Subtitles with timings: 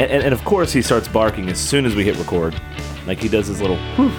[0.00, 2.58] And, and, and of course, he starts barking as soon as we hit record.
[3.06, 4.10] Like he does his little whew,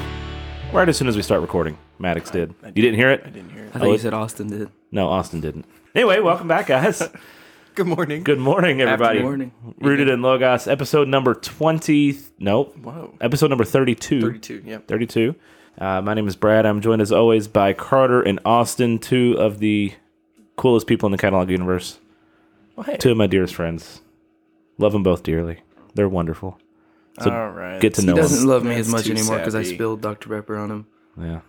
[0.71, 1.75] right as soon as we start recording.
[1.97, 2.53] Maddox did.
[2.63, 3.23] You didn't hear it?
[3.25, 3.71] I didn't hear it.
[3.73, 4.69] I thought you said Austin did.
[4.91, 5.65] No, Austin didn't.
[5.95, 7.01] Anyway, welcome back, guys.
[7.73, 8.23] Good morning.
[8.23, 9.21] Good morning, everybody.
[9.21, 9.51] Good morning.
[9.79, 12.15] Rooted in Logos, episode number 20.
[12.37, 12.77] Nope.
[12.77, 13.15] Whoa.
[13.19, 14.21] Episode number 32.
[14.21, 14.61] 32.
[14.63, 14.87] Yep.
[14.87, 15.33] 32.
[15.79, 16.67] Uh, my name is Brad.
[16.67, 19.93] I'm joined as always by Carter and Austin, two of the
[20.57, 21.97] coolest people in the catalog universe.
[22.75, 22.97] Well, hey.
[22.97, 24.01] Two of my dearest friends.
[24.77, 25.61] Love them both dearly.
[25.95, 26.57] They're wonderful.
[27.21, 27.79] So All right.
[27.81, 28.21] get to He know them.
[28.23, 29.75] doesn't love me That's as much anymore because I sappy.
[29.75, 30.29] spilled Dr.
[30.29, 30.87] Pepper on him.
[31.19, 31.41] Yeah,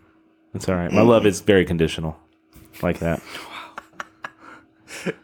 [0.53, 0.91] that's all right.
[0.91, 2.19] My love is very conditional,
[2.83, 3.23] like that.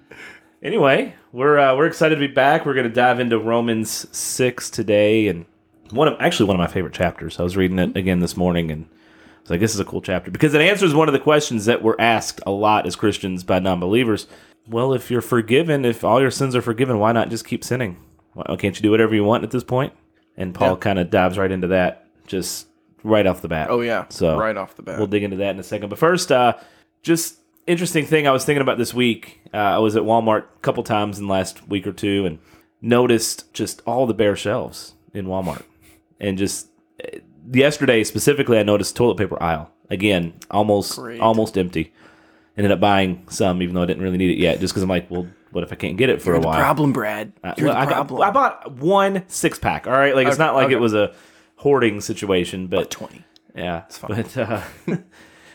[0.62, 2.64] anyway, we're uh, we're excited to be back.
[2.64, 5.44] We're going to dive into Romans six today, and
[5.90, 7.38] one of actually one of my favorite chapters.
[7.40, 10.00] I was reading it again this morning, and I was like, "This is a cool
[10.00, 13.42] chapter" because it answers one of the questions that were asked a lot as Christians
[13.44, 14.26] by non-believers.
[14.68, 17.96] Well, if you're forgiven, if all your sins are forgiven, why not just keep sinning?
[18.46, 19.92] Why can't you do whatever you want at this point?
[20.36, 20.76] And Paul Yeah.
[20.76, 22.66] kind of dives right into that, just
[23.02, 23.68] right off the bat.
[23.70, 24.04] Oh yeah.
[24.10, 24.98] So right off the bat.
[24.98, 25.88] We'll dig into that in a second.
[25.88, 26.54] But first, uh,
[27.02, 29.40] just interesting thing I was thinking about this week.
[29.52, 32.38] Uh, I was at Walmart a couple times in the last week or two and
[32.80, 35.62] noticed just all the bare shelves in Walmart.
[36.20, 36.68] And just
[37.04, 37.18] uh,
[37.52, 41.20] yesterday specifically, I noticed toilet paper aisle again, almost Great.
[41.20, 41.92] almost empty.
[42.56, 44.88] Ended up buying some, even though I didn't really need it yet, just because I'm
[44.88, 46.58] like, well, what if I can't get it for You're a the while?
[46.58, 47.32] problem, Brad.
[47.42, 48.22] Uh, You're well, the I, got- problem.
[48.22, 49.86] I bought one six pack.
[49.86, 50.74] All right, like it's not like okay.
[50.74, 51.14] it was a
[51.56, 53.24] hoarding situation, but Twenty.
[53.54, 54.22] yeah, it's fine.
[54.22, 54.62] but uh,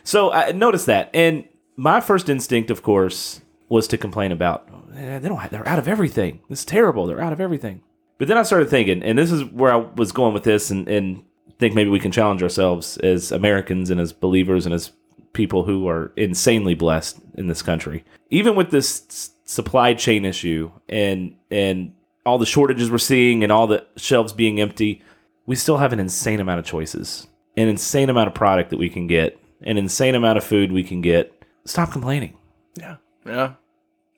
[0.03, 5.19] so I noticed that, and my first instinct, of course, was to complain about "Eh,
[5.19, 6.41] they don't they're out of everything.
[6.49, 7.05] This is terrible.
[7.05, 7.81] They're out of everything.
[8.19, 10.87] But then I started thinking, and this is where I was going with this, and,
[10.87, 11.23] and
[11.59, 14.91] think maybe we can challenge ourselves as Americans and as believers and as
[15.33, 18.03] people who are insanely blessed in this country.
[18.29, 21.93] Even with this supply chain issue and and
[22.25, 25.01] all the shortages we're seeing and all the shelves being empty,
[25.45, 27.27] we still have an insane amount of choices,
[27.57, 30.83] an insane amount of product that we can get, an insane amount of food we
[30.83, 31.33] can get.
[31.65, 32.37] Stop complaining.
[32.75, 32.97] Yeah.
[33.25, 33.53] Yeah.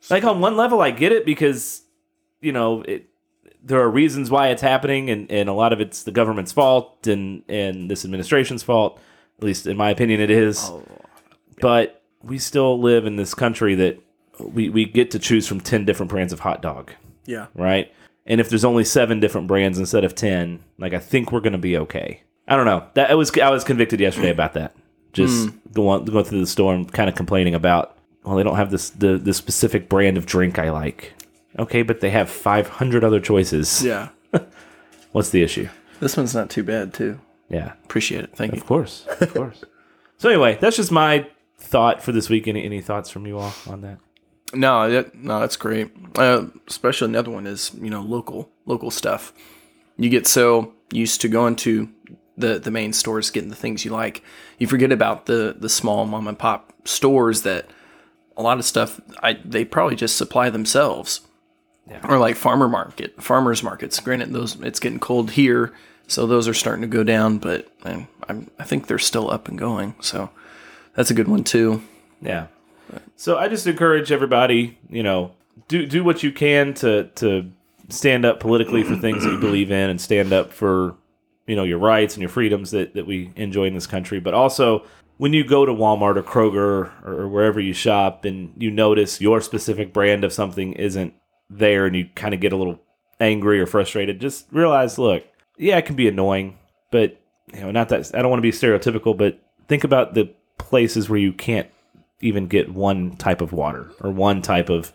[0.09, 1.81] Like on one level, I get it because
[2.41, 3.07] you know it,
[3.63, 7.07] there are reasons why it's happening, and, and a lot of it's the government's fault
[7.07, 8.99] and and this administration's fault.
[9.39, 10.59] At least in my opinion, it is.
[10.63, 10.83] Oh,
[11.59, 13.99] But we still live in this country that
[14.39, 16.91] we we get to choose from ten different brands of hot dog,
[17.25, 17.47] Yeah.
[17.55, 17.91] right?
[18.25, 21.57] And if there's only seven different brands instead of ten, like I think we're gonna
[21.57, 22.21] be okay.
[22.47, 22.85] I don't know.
[22.95, 24.75] That I was I was convicted yesterday about that.
[25.13, 25.73] Just mm.
[25.73, 27.97] going going through the store and kind of complaining about.
[28.23, 31.13] Well, they don't have this the the specific brand of drink I like.
[31.57, 33.81] Okay, but they have 500 other choices.
[33.83, 34.09] Yeah.
[35.13, 35.69] What's the issue?
[36.01, 37.19] This one's not too bad too.
[37.49, 38.35] Yeah, Appreciate it.
[38.35, 38.59] Thank you.
[38.59, 39.63] of course, of course.
[40.17, 42.47] So anyway, that's just my thought for this week.
[42.47, 43.99] Any any thoughts from you all on that?
[44.53, 45.91] No, that, no, that's great.
[46.15, 49.33] Uh, especially another one is you know local local stuff.
[49.97, 51.89] You get so used to going to
[52.37, 54.23] the the main stores, getting the things you like,
[54.59, 57.69] you forget about the the small mom and pop stores that
[58.37, 61.21] a lot of stuff I they probably just supply themselves.
[62.09, 63.99] Or like farmer market, farmers markets.
[63.99, 65.71] Granted, those it's getting cold here,
[66.07, 67.37] so those are starting to go down.
[67.37, 69.93] But um, I'm, I think they're still up and going.
[70.01, 70.31] So
[70.95, 71.83] that's a good one too.
[72.21, 72.47] Yeah.
[73.15, 75.31] So I just encourage everybody, you know,
[75.67, 77.51] do do what you can to to
[77.89, 80.95] stand up politically for things that you believe in and stand up for,
[81.47, 84.19] you know, your rights and your freedoms that, that we enjoy in this country.
[84.19, 84.83] But also
[85.17, 89.39] when you go to Walmart or Kroger or, wherever you shop and you notice your
[89.39, 91.13] specific brand of something isn't
[91.49, 92.81] there and you kind of get a little
[93.19, 95.23] angry or frustrated, just realize, look,
[95.57, 96.57] yeah, it can be annoying,
[96.91, 97.21] but
[97.53, 101.09] you know, not that I don't want to be stereotypical, but think about the places
[101.09, 101.69] where you can't
[102.21, 104.91] even get one type of water or one type of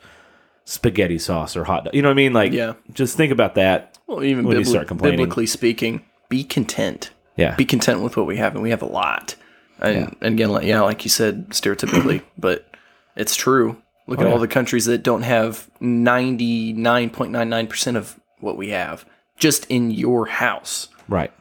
[0.65, 1.95] spaghetti sauce or hot dog.
[1.95, 2.33] You know what I mean?
[2.33, 2.75] Like, Yeah.
[2.93, 3.99] just think about that.
[4.07, 5.19] Well, even When you start complaining.
[5.19, 7.11] biblically speaking, be content.
[7.37, 7.55] Yeah.
[7.57, 9.35] Be content with what we have, and we have a lot.
[9.81, 12.69] And, and again, like, yeah, like you said, stereotypically, but
[13.17, 13.81] it's true.
[14.07, 14.33] Look Oh, at yeah.
[14.35, 18.71] all the countries that don't have ninety nine point nine nine percent of what we
[18.71, 19.05] have
[19.39, 20.89] just in your house.
[21.09, 21.33] Right.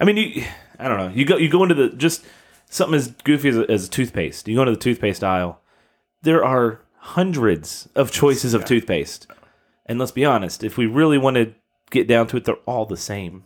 [0.00, 0.44] I mean, you.
[0.78, 1.08] I don't know.
[1.14, 1.36] You go.
[1.36, 2.24] You go into the just
[2.68, 4.48] something as goofy as, as toothpaste.
[4.48, 5.60] You go into the toothpaste aisle.
[6.22, 9.26] There are hundreds of choices of toothpaste,
[9.86, 10.64] and let's be honest.
[10.64, 11.54] If we really want to
[11.90, 13.44] get down to it, they're all the same.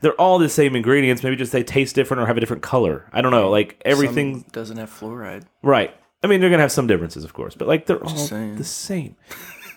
[0.00, 1.22] They're all the same ingredients.
[1.22, 3.08] Maybe just they taste different or have a different color.
[3.12, 3.50] I don't know.
[3.50, 4.40] Like everything.
[4.40, 5.44] Some doesn't have fluoride.
[5.62, 5.94] Right.
[6.22, 8.56] I mean, they're gonna have some differences, of course, but like they're all saying.
[8.56, 9.16] the same.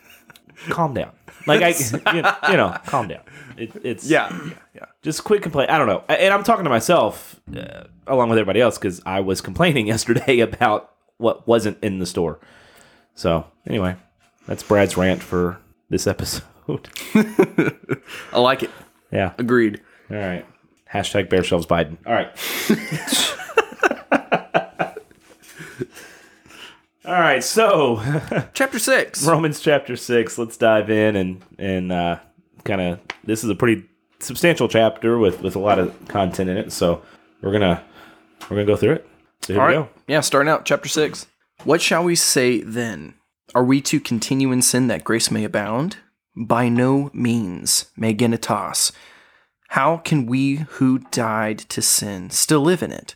[0.69, 1.11] calm down.
[1.45, 1.69] Like I,
[2.15, 3.21] you know, you know, calm down.
[3.57, 4.85] It, it's Yeah, yeah, yeah.
[5.01, 5.71] just quit complaining.
[5.73, 9.19] I don't know, and I'm talking to myself uh, along with everybody else because I
[9.19, 12.39] was complaining yesterday about what wasn't in the store.
[13.15, 13.95] So anyway,
[14.47, 15.59] that's Brad's rant for
[15.89, 16.43] this episode.
[18.33, 18.71] I like it.
[19.11, 19.33] Yeah.
[19.37, 19.81] Agreed.
[20.09, 20.45] All right.
[20.91, 21.97] Hashtag bare shelves Biden.
[22.05, 22.31] All right.
[27.05, 27.43] All right.
[27.43, 28.01] So
[28.53, 29.25] Chapter six.
[29.25, 30.37] Romans chapter six.
[30.37, 32.19] Let's dive in and and uh,
[32.63, 32.99] kind of.
[33.23, 33.83] This is a pretty
[34.19, 36.71] substantial chapter with with a lot of content in it.
[36.71, 37.01] So
[37.41, 37.83] we're gonna
[38.43, 39.07] we're gonna go through it.
[39.41, 39.85] So here All we right.
[39.85, 39.89] go.
[40.07, 41.27] Yeah, starting out chapter six.
[41.65, 43.15] What shall we say then?
[43.53, 45.97] Are we to continue in sin that grace may abound?
[46.35, 47.91] By no means.
[47.99, 48.91] Megenitas.
[49.69, 53.15] How can we who died to sin still live in it?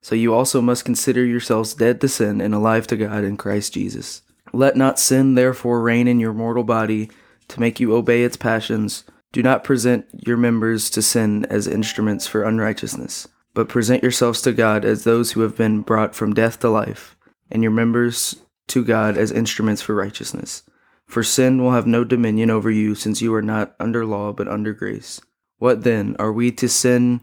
[0.00, 3.74] So you also must consider yourselves dead to sin and alive to God in Christ
[3.74, 4.22] Jesus.
[4.52, 7.10] Let not sin therefore reign in your mortal body
[7.48, 9.04] to make you obey its passions.
[9.32, 14.52] Do not present your members to sin as instruments for unrighteousness, but present yourselves to
[14.52, 17.16] God as those who have been brought from death to life,
[17.50, 18.36] and your members
[18.68, 20.62] to God as instruments for righteousness.
[21.06, 24.48] For sin will have no dominion over you, since you are not under law but
[24.48, 25.20] under grace.
[25.58, 26.16] What then?
[26.18, 27.22] Are we to sin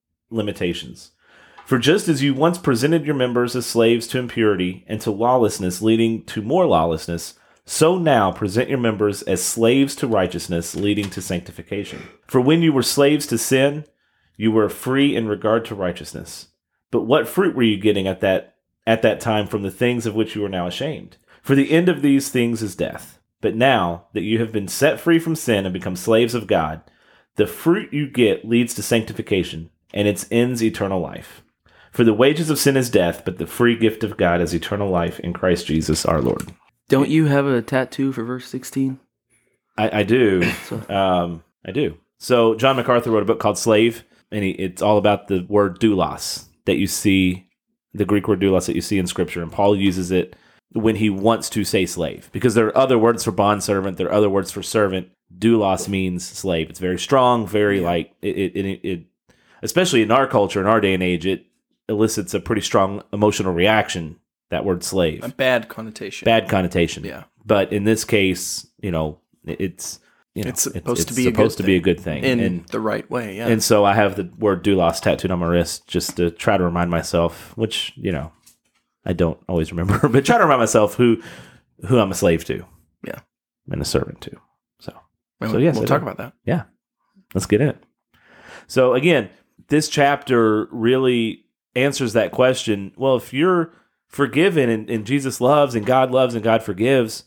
[0.31, 1.11] limitations.
[1.65, 5.81] For just as you once presented your members as slaves to impurity and to lawlessness,
[5.81, 7.35] leading to more lawlessness,
[7.65, 12.01] so now present your members as slaves to righteousness, leading to sanctification.
[12.27, 13.85] For when you were slaves to sin,
[14.35, 16.47] you were free in regard to righteousness.
[16.89, 18.55] But what fruit were you getting at that
[18.87, 21.17] at that time from the things of which you are now ashamed?
[21.41, 23.19] For the end of these things is death.
[23.39, 26.81] But now that you have been set free from sin and become slaves of God,
[27.35, 31.43] the fruit you get leads to sanctification, and its ends eternal life.
[31.91, 34.89] For the wages of sin is death, but the free gift of God is eternal
[34.89, 36.53] life in Christ Jesus our Lord.
[36.87, 38.99] Don't you have a tattoo for verse 16?
[39.77, 40.49] I, I do.
[40.89, 41.97] Um, I do.
[42.17, 45.79] So John MacArthur wrote a book called Slave, and he, it's all about the word
[45.79, 47.47] doulos that you see,
[47.93, 50.35] the Greek word doulos that you see in Scripture, and Paul uses it
[50.73, 54.13] when he wants to say slave, because there are other words for bondservant, there are
[54.13, 55.09] other words for servant.
[55.37, 56.69] Doulos means slave.
[56.69, 59.05] It's very strong, very like it, it, it, it.
[59.61, 61.45] Especially in our culture, in our day and age, it
[61.89, 64.17] elicits a pretty strong emotional reaction.
[64.49, 66.25] That word slave A bad connotation.
[66.25, 67.03] bad connotation.
[67.05, 67.23] Yeah.
[67.45, 69.99] But in this case, you know, it's
[70.35, 72.23] you know, It's supposed to be a supposed good to be a good thing.
[72.23, 73.37] in and the right way.
[73.37, 73.47] Yeah.
[73.47, 76.63] and so I have the word doulos tattooed on my wrist just to try to
[76.63, 78.31] remind myself, which you know,
[79.05, 81.21] I don't always remember, but try to remind myself who
[81.87, 82.65] who I'm a slave to.
[83.05, 83.19] Yeah.
[83.69, 84.31] and a servant to.
[84.79, 84.93] So
[85.39, 86.07] Well, so yes, we'll I talk do.
[86.07, 86.33] about that.
[86.45, 86.63] yeah,
[87.33, 87.83] let's get in it.
[88.67, 89.29] So again,
[89.71, 92.91] this chapter really answers that question.
[92.97, 93.73] Well, if you're
[94.05, 97.23] forgiven and, and Jesus loves and God loves and God forgives,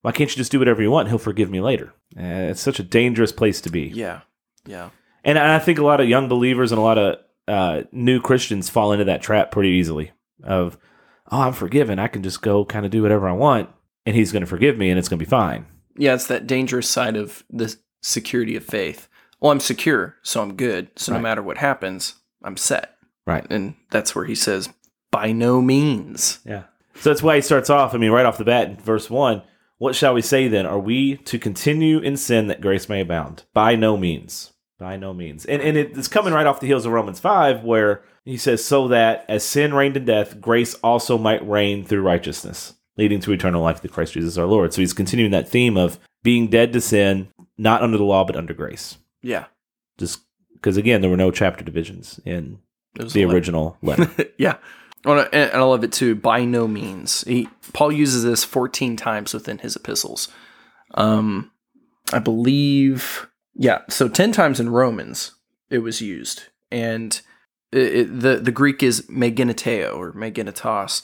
[0.00, 1.08] why can't you just do whatever you want?
[1.08, 1.92] He'll forgive me later.
[2.16, 3.82] Uh, it's such a dangerous place to be.
[3.94, 4.22] Yeah.
[4.66, 4.90] Yeah.
[5.24, 8.70] And I think a lot of young believers and a lot of uh, new Christians
[8.70, 10.12] fall into that trap pretty easily
[10.42, 10.78] of,
[11.30, 11.98] oh, I'm forgiven.
[11.98, 13.68] I can just go kind of do whatever I want
[14.06, 15.66] and he's going to forgive me and it's going to be fine.
[15.98, 19.08] Yeah, it's that dangerous side of the security of faith.
[19.44, 20.88] Well, I'm secure, so I'm good.
[20.96, 22.96] So no matter what happens, I'm set.
[23.26, 23.46] Right.
[23.50, 24.70] And that's where he says,
[25.12, 26.38] by no means.
[26.46, 26.62] Yeah.
[26.94, 27.94] So that's why he starts off.
[27.94, 29.42] I mean, right off the bat in verse one,
[29.76, 30.64] what shall we say then?
[30.64, 33.42] Are we to continue in sin that grace may abound?
[33.52, 34.54] By no means.
[34.78, 35.44] By no means.
[35.44, 38.88] And and it's coming right off the heels of Romans five, where he says, So
[38.88, 43.62] that as sin reigned in death, grace also might reign through righteousness, leading to eternal
[43.62, 44.72] life through Christ Jesus our Lord.
[44.72, 48.36] So he's continuing that theme of being dead to sin, not under the law, but
[48.36, 48.96] under grace.
[49.24, 49.46] Yeah.
[49.98, 50.20] Just
[50.52, 52.58] because again, there were no chapter divisions in
[52.94, 54.10] the original letter.
[54.38, 54.56] yeah.
[55.04, 56.14] And and I love it too.
[56.14, 57.22] By no means.
[57.26, 60.28] He, Paul uses this 14 times within his epistles.
[60.94, 61.50] Um,
[62.12, 63.80] I believe, yeah.
[63.88, 65.32] So 10 times in Romans
[65.70, 66.44] it was used.
[66.70, 67.20] And
[67.72, 71.02] it, it- the, the Greek is megeneteo or megenitos.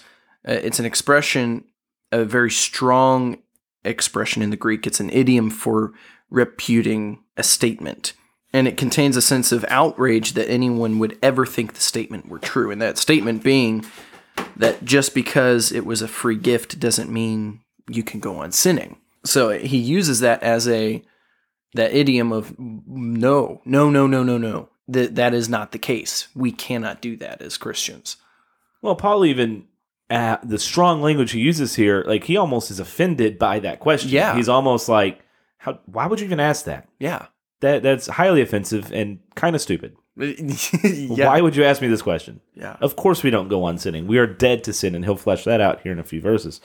[0.49, 1.65] Uh, it's an expression,
[2.13, 3.39] a very strong
[3.85, 4.87] expression in the Greek.
[4.87, 5.93] It's an idiom for
[6.31, 8.13] reputing a statement.
[8.53, 12.39] And it contains a sense of outrage that anyone would ever think the statement were
[12.39, 12.71] true.
[12.71, 13.85] And that statement being
[14.57, 18.97] that just because it was a free gift doesn't mean you can go on sinning.
[19.25, 21.03] So he uses that as a
[21.75, 24.69] that idiom of no, no, no, no, no, no.
[24.89, 26.27] That that is not the case.
[26.35, 28.17] We cannot do that as Christians.
[28.83, 29.67] Well, Paul even
[30.11, 34.11] uh, the strong language he uses here, like he almost is offended by that question.
[34.11, 34.35] Yeah.
[34.35, 35.21] he's almost like,
[35.61, 35.79] "How?
[35.87, 36.89] Why would you even ask that?
[36.99, 37.27] Yeah.
[37.61, 39.95] That that's highly offensive and kind of stupid.
[40.17, 41.27] yeah.
[41.27, 42.41] Why would you ask me this question?
[42.55, 42.77] Yeah.
[42.81, 44.07] Of course, we don't go on sinning.
[44.07, 46.61] We are dead to sin, and he'll flesh that out here in a few verses.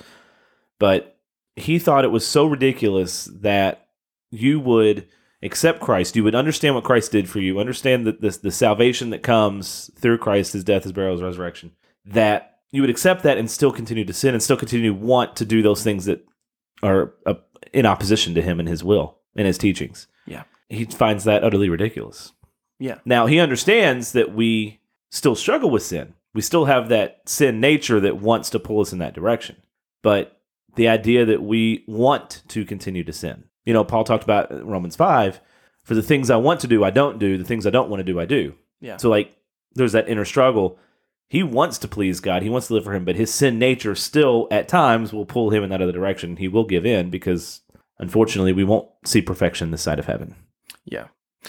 [0.79, 1.17] But
[1.55, 3.87] he thought it was so ridiculous that
[4.31, 5.07] you would
[5.43, 9.11] accept Christ, you would understand what Christ did for you, understand that this the salvation
[9.11, 11.71] that comes through Christ, His death, His burial, His resurrection,
[12.05, 15.35] that you would accept that and still continue to sin and still continue to want
[15.37, 16.25] to do those things that
[16.83, 17.13] are
[17.75, 20.08] in opposition to Him and His will and His teachings.
[20.25, 20.44] Yeah.
[20.70, 22.34] he finds that utterly ridiculous.
[22.79, 22.98] Yeah.
[23.05, 24.79] Now he understands that we
[25.12, 26.15] still struggle with sin.
[26.34, 29.58] We still have that sin nature that wants to pull us in that direction.
[30.01, 30.41] But
[30.75, 33.46] the idea that we want to continue to sin.
[33.65, 35.39] You know, Paul talked about Romans 5
[35.84, 37.38] for the things I want to do, I don't do.
[37.38, 38.55] The things I don't want to do, I do.
[38.82, 38.98] Yeah.
[38.98, 39.38] So, like,
[39.74, 40.77] there's that inner struggle.
[41.29, 43.96] He wants to please God, he wants to live for Him, but his sin nature
[43.96, 46.38] still, at times, will pull him in that other direction.
[46.38, 47.62] He will give in because,
[47.99, 50.35] unfortunately, we won't see perfection this side of heaven.
[50.83, 51.07] Yeah.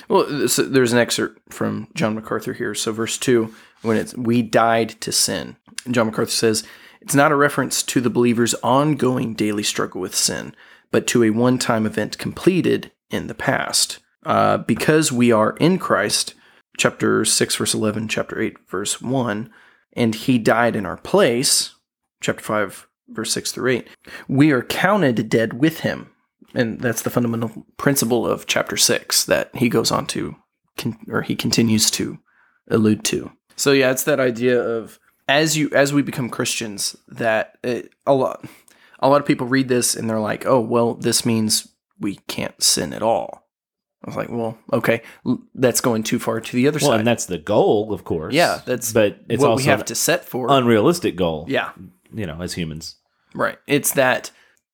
[0.08, 2.74] Well, this, there's an excerpt from John MacArthur here.
[2.74, 5.56] So, verse 2, when it's, we died to sin.
[5.90, 6.64] John MacArthur says,
[7.00, 10.54] it's not a reference to the believer's ongoing daily struggle with sin,
[10.90, 13.98] but to a one time event completed in the past.
[14.24, 16.34] Uh, because we are in Christ,
[16.76, 19.50] chapter 6, verse 11, chapter 8, verse 1,
[19.92, 21.74] and he died in our place,
[22.20, 23.88] chapter 5, verse 6 through 8,
[24.26, 26.10] we are counted dead with him
[26.56, 30.36] and that's the fundamental principle of chapter six that he goes on to,
[30.76, 32.18] con- or he continues to
[32.68, 33.30] allude to.
[33.56, 34.98] So yeah, it's that idea of
[35.28, 38.44] as you as we become Christians, that it, a lot
[39.00, 41.68] a lot of people read this and they're like, oh well, this means
[42.00, 43.42] we can't sin at all.
[44.04, 46.86] I was like, well, okay, l- that's going too far to the other side.
[46.86, 47.00] Well, side.
[47.00, 48.34] and that's the goal, of course.
[48.34, 50.46] yeah, that's but it's what also we have to set for.
[50.50, 51.46] unrealistic goal.
[51.48, 51.72] yeah,
[52.12, 52.96] you know, as humans.
[53.34, 53.58] Right.
[53.66, 54.30] It's that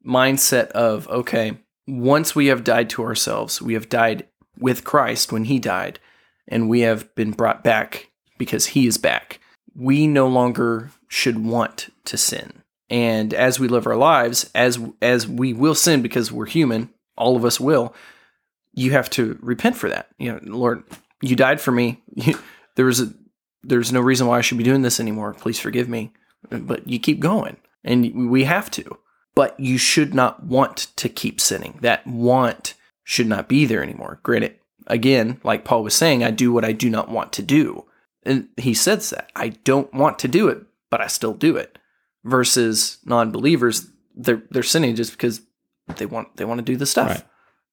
[0.06, 4.26] mindset of, okay, once we have died to ourselves, we have died
[4.58, 5.98] with Christ when he died,
[6.46, 9.40] and we have been brought back because he is back.
[9.74, 12.62] We no longer should want to sin.
[12.90, 17.36] And as we live our lives, as as we will sin because we're human, all
[17.36, 17.94] of us will,
[18.74, 20.08] you have to repent for that.
[20.18, 20.84] You know, Lord,
[21.22, 22.02] you died for me.
[22.76, 23.12] there was a
[23.62, 25.34] there's no reason why I should be doing this anymore.
[25.34, 26.12] Please forgive me.
[26.50, 27.56] But you keep going.
[27.84, 28.98] And we have to.
[29.34, 31.78] But you should not want to keep sinning.
[31.80, 32.74] That want
[33.04, 34.20] should not be there anymore.
[34.22, 37.86] Granted, again, like Paul was saying, I do what I do not want to do.
[38.24, 39.30] And he says that.
[39.34, 41.78] I don't want to do it, but I still do it.
[42.24, 45.40] Versus non-believers, they're they're sinning just because
[45.96, 47.08] they want they want to do the stuff.
[47.08, 47.24] Right.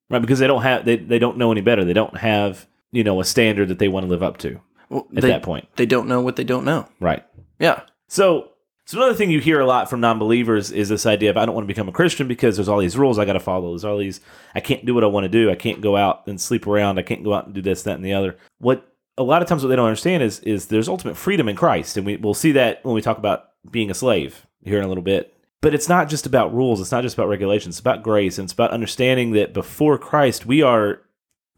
[0.10, 1.86] Right, because they don't have they, they don't know any better.
[1.86, 5.06] They don't have, you know, a standard that they want to live up to Well,
[5.16, 5.68] at they, that point.
[5.76, 6.88] they don't know what they don't know.
[7.00, 7.24] Right.
[7.60, 7.82] Yeah.
[8.08, 8.54] So
[8.90, 11.54] so another thing you hear a lot from non-believers is this idea of I don't
[11.54, 13.70] want to become a Christian because there's all these rules I got to follow.
[13.70, 14.20] There's all these
[14.56, 15.52] I can't do what I want to do.
[15.52, 16.98] I can't go out and sleep around.
[16.98, 18.36] I can't go out and do this, that, and the other.
[18.58, 21.56] What a lot of times what they don't understand is is there's ultimate freedom in
[21.56, 24.86] Christ, and we we'll see that when we talk about being a slave here in
[24.86, 25.36] a little bit.
[25.62, 26.82] But it's not just about rules.
[26.82, 27.76] It's not just about regulations.
[27.76, 31.04] It's about grace, and it's about understanding that before Christ we are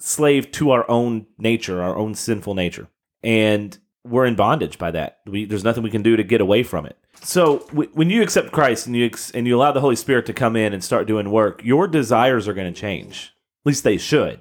[0.01, 2.89] slave to our own nature, our own sinful nature,
[3.23, 5.19] and we're in bondage by that.
[5.25, 6.97] We, there's nothing we can do to get away from it.
[7.21, 10.25] So w- when you accept Christ and you ex- and you allow the Holy Spirit
[10.27, 13.33] to come in and start doing work, your desires are going to change.
[13.63, 14.39] At least they should,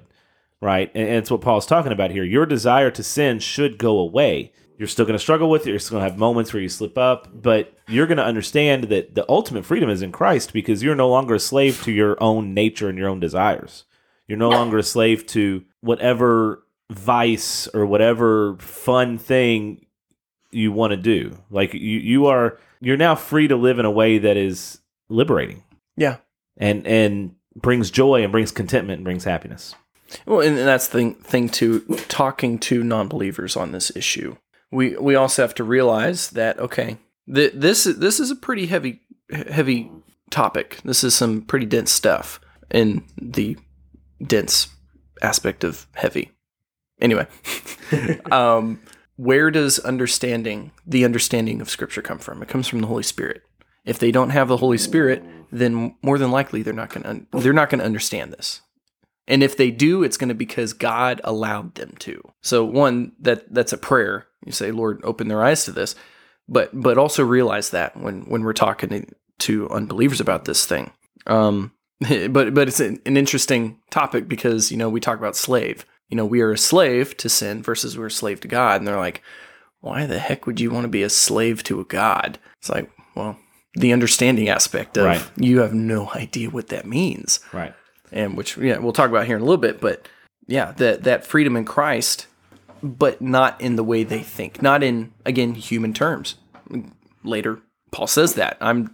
[0.61, 0.91] right?
[0.95, 2.23] And, and it's what Paul's talking about here.
[2.23, 4.51] Your desire to sin should go away.
[4.79, 5.69] You're still going to struggle with it.
[5.69, 8.85] You're still going to have moments where you slip up, but you're going to understand
[8.85, 12.17] that the ultimate freedom is in Christ because you're no longer a slave to your
[12.21, 13.83] own nature and your own desires.
[14.27, 19.85] You're no longer a slave to whatever vice or whatever fun thing
[20.51, 21.37] you want to do.
[21.49, 24.79] Like you, you are you're now free to live in a way that is
[25.09, 25.63] liberating
[25.97, 26.17] Yeah.
[26.57, 29.75] and and brings joy and brings contentment and brings happiness.
[30.25, 31.79] Well, and that's the thing, thing too,
[32.09, 34.35] talking to non believers on this issue.
[34.71, 36.97] we we also have to realize that okay,
[37.33, 39.89] th- this this is a pretty heavy heavy
[40.29, 40.79] topic.
[40.83, 43.57] This is some pretty dense stuff in the
[44.21, 44.67] dense
[45.21, 46.31] aspect of heavy.
[47.01, 47.27] Anyway,
[48.31, 48.79] um,
[49.17, 52.41] where does understanding the understanding of Scripture come from?
[52.41, 53.43] It comes from the Holy Spirit.
[53.83, 57.09] If they don't have the Holy Spirit, then more than likely they're not going to
[57.09, 58.61] un- they're not going to understand this.
[59.27, 62.21] And if they do, it's going to be because God allowed them to.
[62.41, 64.27] So one that that's a prayer.
[64.45, 65.95] You say, Lord, open their eyes to this,
[66.47, 69.05] but but also realize that when when we're talking to,
[69.39, 70.91] to unbelievers about this thing.
[71.27, 71.71] Um,
[72.29, 75.85] but but it's an, an interesting topic because you know we talk about slave.
[76.11, 78.87] You know we are a slave to sin versus we're a slave to God, and
[78.87, 79.23] they're like,
[79.79, 82.37] why the heck would you want to be a slave to a God?
[82.59, 83.37] It's like, well,
[83.73, 85.31] the understanding aspect of Right.
[85.37, 87.73] you have no idea what that means Right.
[88.11, 90.09] and which yeah we'll talk about here in a little bit but
[90.47, 92.27] yeah that that freedom in christ
[92.83, 96.35] but not in the way they think not in again human terms
[97.23, 97.59] later
[97.91, 98.93] paul says that i'm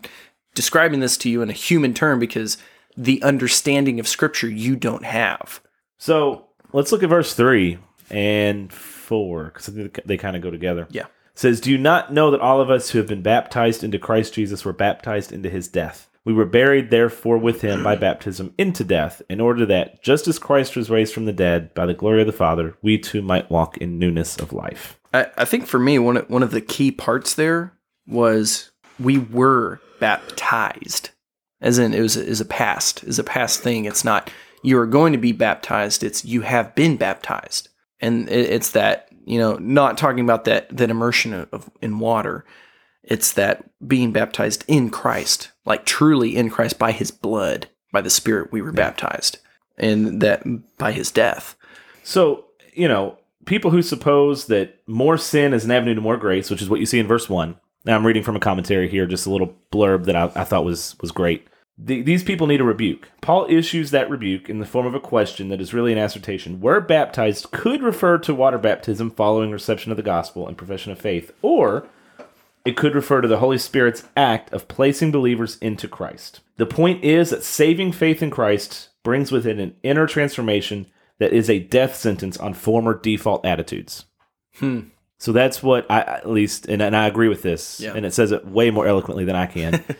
[0.53, 2.59] describing this to you in a human term because
[2.95, 5.59] the understanding of scripture you don't have
[5.97, 9.69] So let's look at verse three and four because
[10.05, 10.87] they kind of go together.
[10.89, 13.83] yeah It says, Do you not know that all of us who have been baptized
[13.83, 16.09] into Christ Jesus were baptized into his death?
[16.25, 20.37] We were buried, therefore, with him by baptism into death, in order that, just as
[20.37, 23.49] Christ was raised from the dead by the glory of the Father, we too might
[23.49, 24.99] walk in newness of life.
[25.13, 27.71] I, I think for me, one of, one of the key parts there
[28.07, 31.11] was we were baptized,
[31.61, 33.85] as in it was is a past is a past thing.
[33.85, 34.29] It's not
[34.63, 36.03] you are going to be baptized.
[36.03, 40.89] It's you have been baptized, and it's that you know not talking about that that
[40.89, 42.45] immersion of, in water.
[43.03, 48.09] It's that being baptized in Christ, like truly in Christ by His blood, by the
[48.09, 49.39] Spirit we were baptized,
[49.77, 50.43] and that
[50.77, 51.55] by His death.
[52.03, 56.49] So, you know, people who suppose that more sin is an avenue to more grace,
[56.51, 57.55] which is what you see in verse 1.
[57.85, 60.65] Now, I'm reading from a commentary here, just a little blurb that I, I thought
[60.65, 61.47] was, was great.
[61.79, 63.09] The, these people need a rebuke.
[63.21, 66.59] Paul issues that rebuke in the form of a question that is really an assertion.
[66.59, 70.99] Were baptized could refer to water baptism following reception of the gospel and profession of
[70.99, 71.87] faith, or
[72.65, 76.39] it could refer to the Holy Spirit's act of placing believers into Christ.
[76.57, 80.87] The point is that saving faith in Christ brings with it an inner transformation
[81.19, 84.05] that is a death sentence on former default attitudes.
[84.55, 84.81] Hmm.
[85.19, 87.93] So that's what I at least, and, and I agree with this, Yeah.
[87.95, 89.83] and it says it way more eloquently than I can.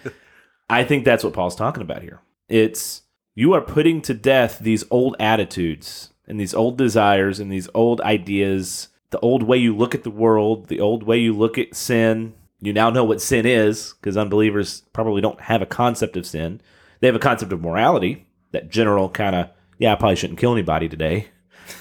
[0.70, 2.22] I think that's what Paul's talking about here.
[2.50, 3.04] It's
[3.36, 8.02] you are putting to death these old attitudes and these old desires and these old
[8.02, 11.76] ideas, the old way you look at the world, the old way you look at
[11.76, 12.34] sin.
[12.60, 16.60] You now know what sin is because unbelievers probably don't have a concept of sin.
[17.00, 20.54] They have a concept of morality, that general kind of, yeah, I probably shouldn't kill
[20.54, 21.28] anybody today.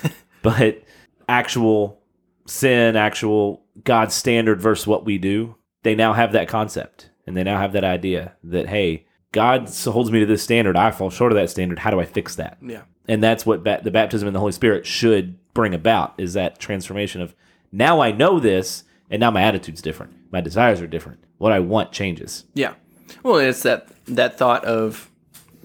[0.42, 0.82] but
[1.28, 2.02] actual
[2.46, 7.44] sin, actual God's standard versus what we do, they now have that concept and they
[7.44, 10.76] now have that idea that, hey, God holds me to this standard.
[10.76, 11.80] I fall short of that standard.
[11.80, 12.58] How do I fix that?
[12.62, 12.82] Yeah.
[13.08, 16.58] And that's what ba- the baptism in the Holy Spirit should bring about is that
[16.58, 17.34] transformation of
[17.72, 20.14] now I know this and now my attitude's different.
[20.32, 21.24] My desires are different.
[21.38, 22.44] What I want changes.
[22.54, 22.74] Yeah.
[23.22, 25.10] Well, it's that that thought of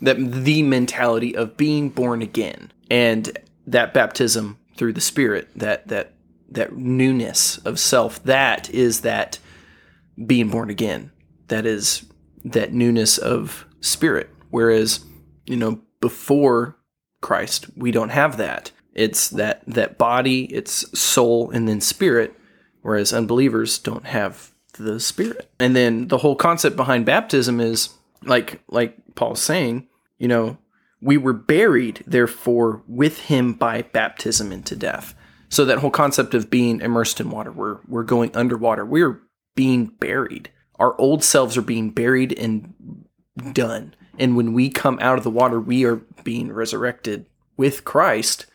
[0.02, 6.14] that the mentality of being born again and that baptism through the spirit, that that
[6.50, 9.40] that newness of self, that is that
[10.26, 11.12] being born again.
[11.52, 12.06] That is
[12.46, 14.30] that newness of spirit.
[14.52, 15.04] Whereas,
[15.46, 16.78] you know, before
[17.20, 18.72] Christ, we don't have that.
[18.94, 22.34] It's that that body, it's soul and then spirit,
[22.84, 25.52] whereas unbelievers don't have the spirit.
[25.60, 27.90] And then the whole concept behind baptism is
[28.24, 30.58] like like Paul's saying, you know,
[31.02, 35.16] we were buried therefore with him by baptism into death.
[35.50, 38.86] So that whole concept of being immersed in water, we're we're going underwater.
[38.86, 39.20] We're
[39.54, 40.50] being buried.
[40.82, 42.74] Our old selves are being buried and
[43.54, 43.96] done.
[44.20, 48.46] And when we come out of the water, we are being resurrected with Christ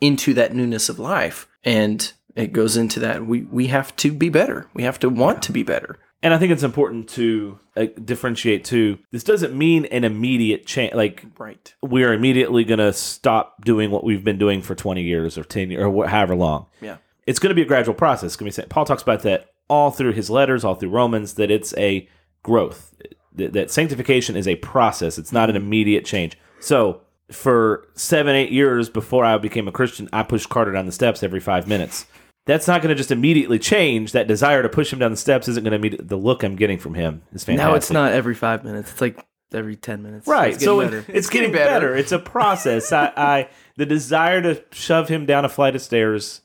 [0.00, 1.46] into that newness of life.
[1.62, 4.68] And it goes into that we we have to be better.
[4.74, 5.98] We have to want to be better.
[6.22, 8.98] And I think it's important to uh, differentiate too.
[9.12, 10.94] This doesn't mean an immediate change.
[10.94, 11.74] Like Right.
[11.82, 15.44] we are immediately going to stop doing what we've been doing for 20 years or
[15.44, 16.66] 10 years or wha- however long.
[16.80, 16.96] Yeah.
[17.26, 18.28] It's going to be a gradual process.
[18.28, 21.34] It's going to be Paul talks about that all through his letters, all through Romans,
[21.34, 22.08] that it's a
[22.42, 22.94] growth.
[23.34, 25.18] That, that sanctification is a process.
[25.18, 25.66] It's not an mm-hmm.
[25.66, 26.38] immediate change.
[26.60, 27.00] So
[27.30, 31.22] for seven, eight years before I became a Christian, I pushed Carter down the steps
[31.22, 32.06] every five minutes.
[32.46, 34.12] That's not going to just immediately change.
[34.12, 36.56] That desire to push him down the steps isn't going to meet the look I'm
[36.56, 37.22] getting from him.
[37.32, 37.56] Is fantastic.
[37.56, 38.92] Now it's not every five minutes.
[38.92, 40.28] It's like every ten minutes.
[40.28, 40.52] Right.
[40.52, 41.18] It's so getting it- better.
[41.18, 41.96] it's, getting, better.
[41.96, 42.92] It's a process.
[42.92, 46.42] I, I the desire to shove him down a flight of stairs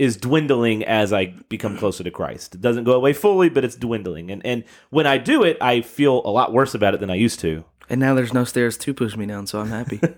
[0.00, 2.54] is dwindling as I become closer to Christ.
[2.54, 4.30] It doesn't go away fully, but it's dwindling.
[4.30, 7.16] And and when I do it, I feel a lot worse about it than I
[7.16, 7.64] used to.
[7.88, 10.00] And now there's no stairs to push me down, so I'm happy.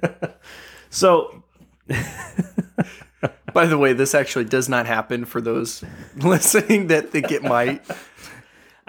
[0.95, 1.43] So
[3.55, 5.85] By the way, this actually does not happen for those
[6.17, 7.83] listening that think it might.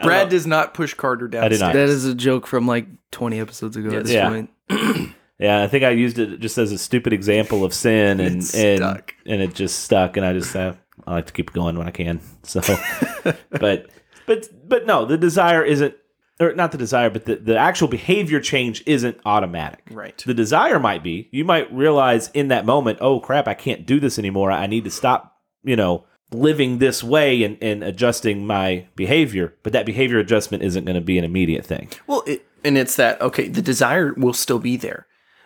[0.01, 1.43] Brad does not push Carter down.
[1.43, 1.73] I did not.
[1.73, 4.29] that is a joke from like 20 episodes ago at this Yeah.
[4.29, 4.49] point.
[5.39, 8.55] yeah, I think I used it just as a stupid example of sin, and It
[8.55, 9.13] and stuck.
[9.25, 10.17] and it just stuck.
[10.17, 10.73] And I just uh,
[11.05, 12.21] I like to keep going when I can.
[12.43, 12.61] So,
[13.49, 13.89] but
[14.25, 15.95] but but no, the desire isn't,
[16.39, 19.83] or not the desire, but the the actual behavior change isn't automatic.
[19.91, 20.21] Right.
[20.25, 21.29] The desire might be.
[21.31, 24.51] You might realize in that moment, oh crap, I can't do this anymore.
[24.51, 25.37] I need to stop.
[25.63, 26.05] You know.
[26.31, 31.01] Living this way and, and adjusting my behavior, but that behavior adjustment isn't going to
[31.01, 31.89] be an immediate thing.
[32.07, 33.47] Well, it, and it's that okay.
[33.47, 35.05] The desire will still be there,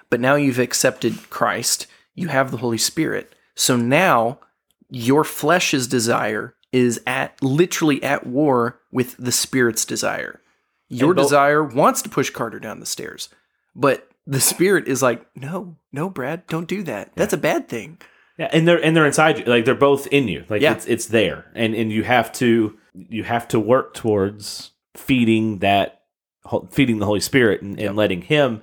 [0.09, 1.87] but now you've accepted Christ.
[2.15, 3.35] You have the Holy Spirit.
[3.53, 4.39] So now
[4.89, 10.41] your flesh's desire is at literally at war with the Spirit's desire.
[10.89, 13.29] Your both- desire wants to push Carter down the stairs,
[13.75, 17.11] but the Spirit is like, no, no, Brad, don't do that.
[17.15, 17.97] That's a bad thing.
[18.37, 19.45] Yeah, and they're and they're inside you.
[19.45, 20.45] Like they're both in you.
[20.47, 20.73] Like Yeah.
[20.73, 26.01] it's it's there, and and you have to you have to work towards feeding that
[26.43, 28.61] ho- feeding the Holy Spirit and, and letting Him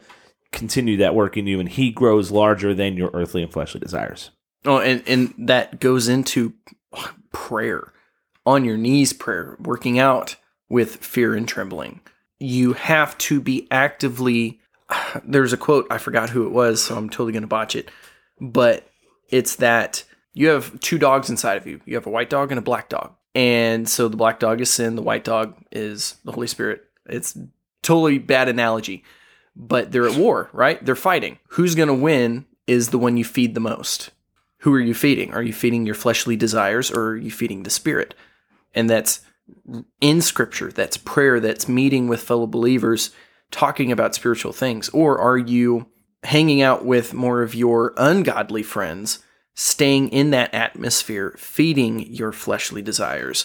[0.53, 4.31] continue that work in you, and He grows larger than your earthly and fleshly desires.
[4.65, 6.55] Oh, and and that goes into
[7.33, 7.93] prayer,
[8.47, 10.37] on your knees prayer, working out
[10.69, 12.01] with fear and trembling.
[12.39, 14.61] You have to be actively.
[15.25, 17.91] There's a quote I forgot who it was, so I'm totally going to botch it,
[18.41, 18.89] but
[19.29, 21.81] it's that you have two dogs inside of you.
[21.85, 24.73] You have a white dog and a black dog, and so the black dog is
[24.73, 26.85] sin, the white dog is the Holy Spirit.
[27.07, 27.37] It's
[27.83, 29.05] totally bad analogy,
[29.55, 30.83] but they're at war, right?
[30.83, 31.39] They're fighting.
[31.49, 34.11] Who's going to win is the one you feed the most
[34.65, 35.35] who are you feeding?
[35.35, 38.15] Are you feeding your fleshly desires or are you feeding the spirit?
[38.75, 39.21] And that's
[40.01, 43.11] in scripture, that's prayer, that's meeting with fellow believers,
[43.51, 44.89] talking about spiritual things.
[44.89, 45.91] Or are you
[46.23, 49.19] hanging out with more of your ungodly friends,
[49.53, 53.45] staying in that atmosphere, feeding your fleshly desires?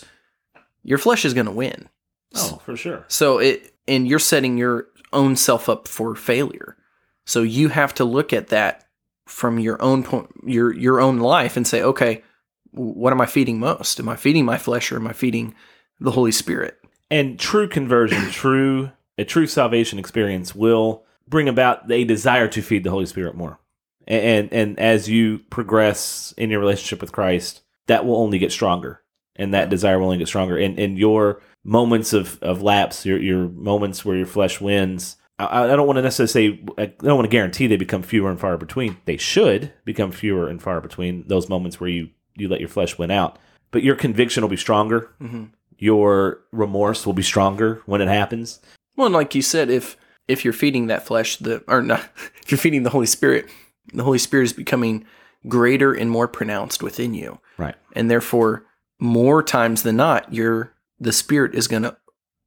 [0.84, 1.89] Your flesh is going to win.
[2.34, 3.03] Oh, for sure.
[3.10, 6.77] So it and you're setting your own self up for failure.
[7.25, 8.86] So you have to look at that
[9.29, 12.23] from your own point your your own life and say, okay,
[12.71, 13.99] what am I feeding most?
[13.99, 15.55] Am I feeding my flesh or am I feeding
[15.99, 16.77] the Holy Spirit?
[17.11, 22.83] And true conversion, true a true salvation experience will bring about a desire to feed
[22.83, 23.59] the Holy Spirit more.
[24.07, 28.51] And and, and as you progress in your relationship with Christ, that will only get
[28.51, 29.01] stronger.
[29.35, 30.57] And that desire will only get stronger.
[30.57, 35.63] And and your moments of, of lapse, your your moments where your flesh wins, I,
[35.63, 38.39] I don't want to necessarily say I don't want to guarantee they become fewer and
[38.39, 38.97] far between.
[39.06, 42.97] They should become fewer and far between those moments where you you let your flesh
[42.97, 43.39] win out.
[43.71, 45.12] But your conviction will be stronger.
[45.21, 45.45] Mm-hmm.
[45.78, 48.60] Your remorse will be stronger when it happens.
[48.95, 49.97] Well, and like you said, if
[50.28, 52.02] if you're feeding that flesh, the or not,
[52.43, 53.47] if you're feeding the Holy Spirit,
[53.93, 55.06] the Holy Spirit is becoming
[55.47, 57.39] greater and more pronounced within you.
[57.58, 57.75] Right.
[57.93, 58.65] and therefore
[59.02, 61.97] more times than not your the spirit is going to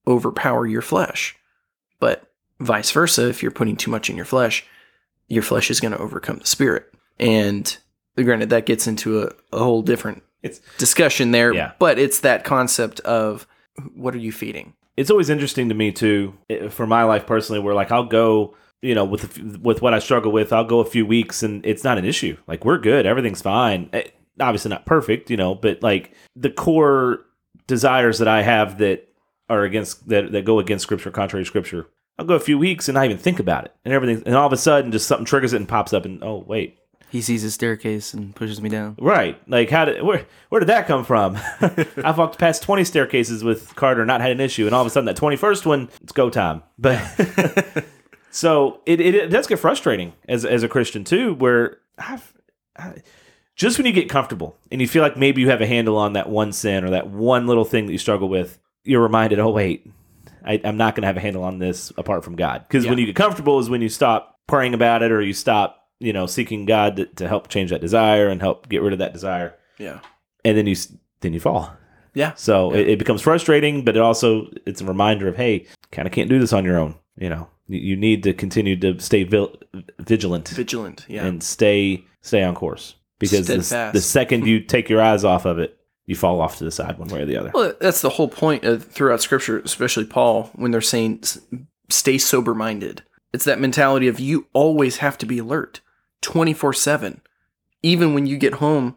[0.06, 1.36] overpower your flesh
[2.00, 2.31] but
[2.64, 4.64] vice versa if you're putting too much in your flesh
[5.28, 6.92] your flesh is going to overcome the spirit.
[7.18, 7.74] And
[8.16, 11.72] granted that gets into a, a whole different It's discussion there Yeah.
[11.78, 13.46] but it's that concept of
[13.94, 14.74] what are you feeding?
[14.96, 18.54] It's always interesting to me too eh, for my life personally where like I'll go
[18.82, 21.84] you know with with what I struggle with I'll go a few weeks and it's
[21.84, 22.36] not an issue.
[22.46, 23.06] Like we're good.
[23.06, 23.88] Everything's fine.
[23.94, 24.04] Eh,
[24.40, 27.20] obviously not perfect you know but like the core
[27.66, 29.08] desires that I have that
[29.48, 31.86] are against that that go against scripture contrary to scripture
[32.22, 34.46] I'll go a few weeks and not even think about it and everything and all
[34.46, 36.78] of a sudden just something triggers it and pops up and oh wait
[37.10, 38.96] He sees his staircase and pushes me down.
[38.98, 39.36] Right.
[39.48, 41.36] Like how did where where did that come from?
[42.04, 44.90] I've walked past twenty staircases with Carter, not had an issue, and all of a
[44.90, 46.62] sudden that twenty first one, it's go time.
[46.78, 47.00] But
[48.30, 52.32] so it, it it does get frustrating as as a Christian too, where I've
[52.78, 52.94] I,
[53.56, 56.14] just when you get comfortable and you feel like maybe you have a handle on
[56.14, 59.50] that one sin or that one little thing that you struggle with, you're reminded, oh
[59.50, 59.86] wait,
[60.44, 62.64] I, I'm not going to have a handle on this apart from God.
[62.68, 65.88] Because when you get comfortable is when you stop praying about it or you stop,
[66.00, 68.98] you know, seeking God to, to help change that desire and help get rid of
[68.98, 70.00] that desire, yeah.
[70.44, 70.76] And then you
[71.20, 71.72] then you fall.
[72.14, 72.34] yeah.
[72.34, 76.12] So it, it becomes frustrating, but it also it's a reminder of hey, kind of
[76.12, 76.96] can't do this on your own.
[77.16, 79.56] You know, you, you need to continue to stay vil-
[80.00, 80.48] vigilant.
[80.48, 81.24] Vigilant yeah.
[81.24, 82.96] And stay stay on course.
[83.18, 86.64] Because the, the second you take your eyes off of it, you fall off to
[86.64, 87.50] the side one way or the other.
[87.54, 91.22] Well, that's the whole point of, throughout Scripture, especially Paul, when they're saying
[91.88, 93.02] stay sober minded.
[93.32, 95.80] It's that mentality of you always have to be alert
[96.22, 97.20] 24 7.
[97.82, 98.96] Even when you get home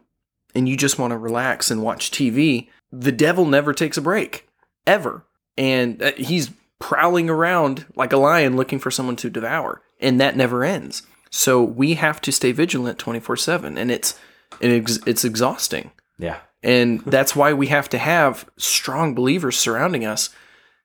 [0.54, 4.48] and you just want to relax and watch TV, the devil never takes a break,
[4.86, 5.24] ever.
[5.56, 10.36] And uh, he's prowling around like a lion looking for someone to devour, and that
[10.36, 11.02] never ends.
[11.30, 14.18] So we have to stay vigilant 24 7, and it's,
[14.60, 15.90] it's, it's exhausting.
[16.18, 16.38] Yeah.
[16.62, 20.30] And that's why we have to have strong believers surrounding us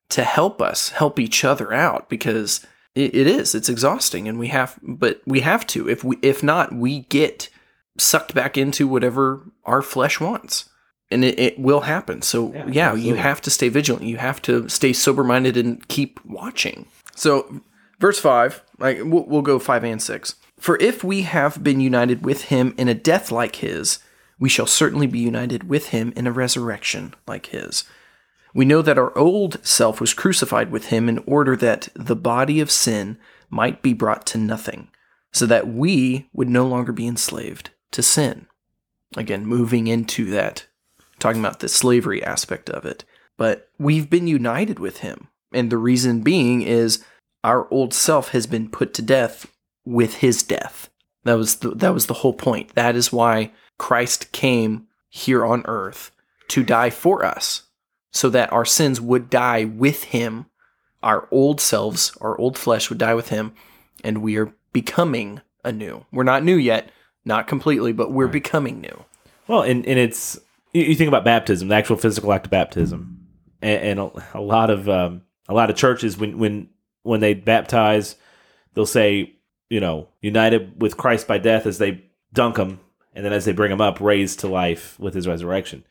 [0.10, 4.49] to help us help each other out because it, it is it's exhausting and we
[4.49, 5.89] have but we have to.
[5.89, 7.49] If we if not we get
[7.97, 10.69] sucked back into whatever our flesh wants
[11.10, 12.21] and it, it will happen.
[12.21, 14.05] So Yeah, yeah, you have to stay vigilant.
[14.05, 16.88] You have to stay sober minded and keep watching.
[17.15, 17.62] So
[17.99, 22.25] verse 5 like we'll, we'll go 5 and 6 for if we have been united
[22.25, 23.99] with him in a death like his
[24.41, 27.86] we shall certainly be united with him in a resurrection like his
[28.54, 32.60] we know that our old self was crucified with him in order that the body
[32.60, 33.17] of sin
[33.49, 34.89] might be brought to nothing,
[35.32, 38.47] so that we would no longer be enslaved to sin.
[39.15, 40.65] Again, moving into that,
[41.19, 43.04] talking about the slavery aspect of it.
[43.38, 45.27] But we've been united with him.
[45.54, 47.04] And the reason being is
[47.43, 49.51] our old self has been put to death
[49.84, 50.89] with his death.
[51.23, 52.73] That was the, that was the whole point.
[52.75, 53.51] That is why
[53.82, 56.12] Christ came here on earth
[56.50, 57.63] to die for us
[58.12, 60.46] so that our sins would die with him.
[61.02, 63.56] Our old selves, our old flesh would die with him,
[64.04, 66.06] and we are becoming anew.
[66.12, 66.91] We're not new yet,
[67.26, 69.04] not completely, but we're becoming new.
[69.48, 70.39] Well, and, and it's
[70.74, 73.26] you, think about baptism, the actual physical act of baptism,
[73.63, 76.70] and, and a, a lot of um, a lot of churches when when
[77.02, 78.15] when they baptize,
[78.76, 79.34] they'll say
[79.72, 82.80] you know united with Christ by death as they dunk him,
[83.13, 85.84] and then as they bring him up, raised to life with his resurrection.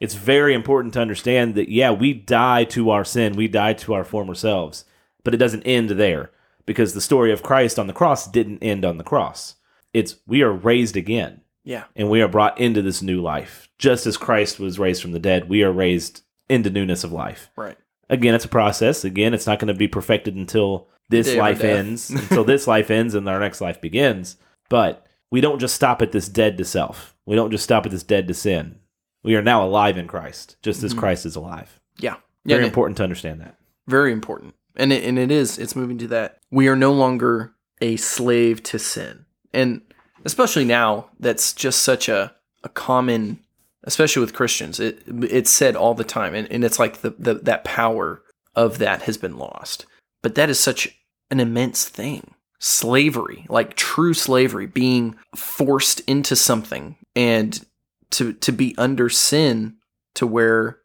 [0.00, 3.94] It's very important to understand that yeah, we die to our sin, we die to
[3.94, 4.84] our former selves,
[5.22, 6.30] but it doesn't end there
[6.66, 9.54] because the story of Christ on the cross didn't end on the cross.
[9.92, 11.84] It's we are raised again Yeah.
[11.94, 13.68] and we are brought into this new life.
[13.78, 17.50] Just as Christ was raised from the dead, we are raised into newness of life.
[17.56, 17.76] Right.
[18.10, 19.04] Again, it's a process.
[19.04, 23.14] Again, it's not going to be perfected until this life ends, until this life ends
[23.14, 24.36] and our next life begins.
[24.68, 27.16] But we don't just stop at this dead to self.
[27.26, 28.78] We don't just stop at this dead to sin.
[29.22, 31.00] We are now alive in Christ, just as mm-hmm.
[31.00, 31.80] Christ is alive.
[31.98, 32.16] Yeah.
[32.44, 32.56] Yeah.
[32.56, 33.56] Very important to understand that.
[33.86, 34.54] Very important.
[34.76, 36.40] And it, and it is, it's moving to that.
[36.50, 39.24] We are no longer a slave to sin.
[39.52, 39.80] And
[40.24, 43.40] especially now, that's just such a, a common,
[43.84, 46.34] especially with Christians, it, it's said all the time.
[46.34, 48.22] And, and it's like the, the, that power
[48.54, 49.86] of that has been lost.
[50.22, 50.98] But that is such
[51.30, 52.33] an immense thing.
[52.58, 57.64] Slavery, like true slavery, being forced into something and
[58.10, 59.76] to, to be under sin
[60.14, 60.78] to where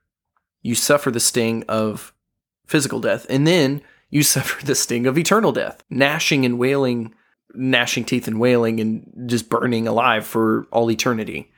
[0.61, 2.13] you suffer the sting of
[2.65, 7.13] physical death, and then you suffer the sting of eternal death, gnashing and wailing,
[7.53, 11.51] gnashing teeth and wailing, and just burning alive for all eternity.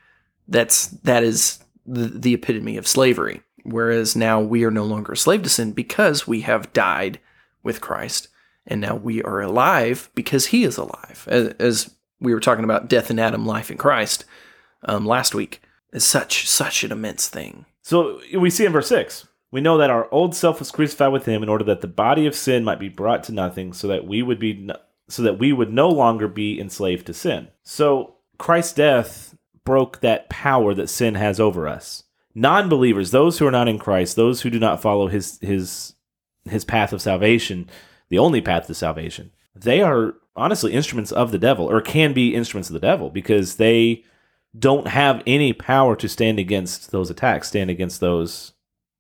[0.47, 3.41] That's that is the, the epitome of slavery.
[3.63, 7.19] Whereas now we are no longer a slave to sin because we have died
[7.63, 8.27] with Christ,
[8.65, 11.27] and now we are alive because He is alive.
[11.27, 14.25] As, we were talking about death in Adam, life in Christ
[14.83, 17.65] um, last week, is such such an immense thing.
[17.81, 21.25] So we see in verse 6 we know that our old self was crucified with
[21.25, 24.07] him in order that the body of sin might be brought to nothing so that
[24.07, 24.77] we would be no-
[25.09, 30.29] so that we would no longer be enslaved to sin so christ's death broke that
[30.29, 34.49] power that sin has over us non-believers those who are not in christ those who
[34.49, 35.93] do not follow his his
[36.49, 37.69] his path of salvation
[38.11, 42.35] the only path to salvation they are honestly instruments of the devil or can be
[42.35, 44.03] instruments of the devil because they
[44.57, 48.53] don't have any power to stand against those attacks, stand against those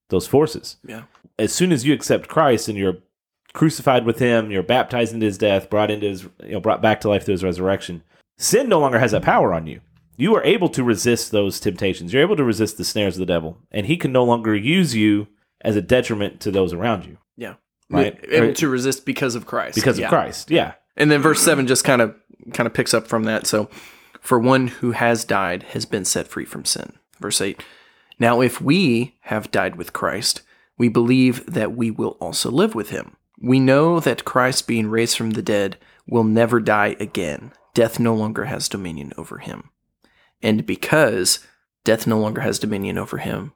[0.09, 0.77] those forces.
[0.85, 1.03] Yeah.
[1.39, 2.97] As soon as you accept Christ and you're
[3.53, 6.99] crucified with him, you're baptized into his death, brought into his you know, brought back
[7.01, 8.03] to life through his resurrection,
[8.37, 9.79] sin no longer has that power on you.
[10.17, 12.11] You are able to resist those temptations.
[12.11, 14.95] You're able to resist the snares of the devil, and he can no longer use
[14.95, 15.27] you
[15.61, 17.55] as a detriment to those around you Yeah.
[17.97, 18.19] Right.
[18.29, 19.75] Able to resist because of Christ.
[19.75, 20.05] because Yeah.
[20.05, 20.49] of Christ.
[20.51, 20.73] Yeah.
[20.97, 22.15] And then verse 7 just kind of
[22.53, 23.45] kind of picks up from that.
[23.47, 23.69] So
[24.19, 26.93] for one who has died has been set free from sin.
[27.19, 27.63] Verse 8.
[28.19, 30.41] Now if we have died with Christ,
[30.77, 33.15] we believe that we will also live with him.
[33.39, 35.77] We know that Christ being raised from the dead
[36.07, 37.51] will never die again.
[37.73, 39.69] Death no longer has dominion over him.
[40.41, 41.39] And because
[41.83, 43.53] death no longer has dominion over him,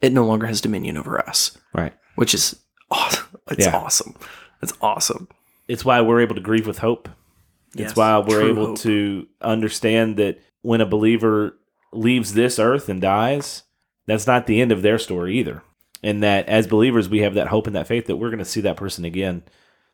[0.00, 1.92] it no longer has dominion over us, Right.
[2.16, 2.56] which is
[2.94, 3.26] awesome.
[3.50, 3.76] It's Yeah.
[3.76, 4.14] awesome.
[4.62, 5.28] It's awesome.
[5.68, 7.08] It's why we're able to grieve with hope.
[7.74, 8.78] Yes, It's why we're able hope.
[8.80, 11.58] to understand that when a believer
[11.92, 13.64] leaves this earth and dies,
[14.06, 15.62] that's not the end of their story either.
[16.02, 18.44] And that as believers, we have that hope and that faith that we're going to
[18.44, 19.42] see that person again.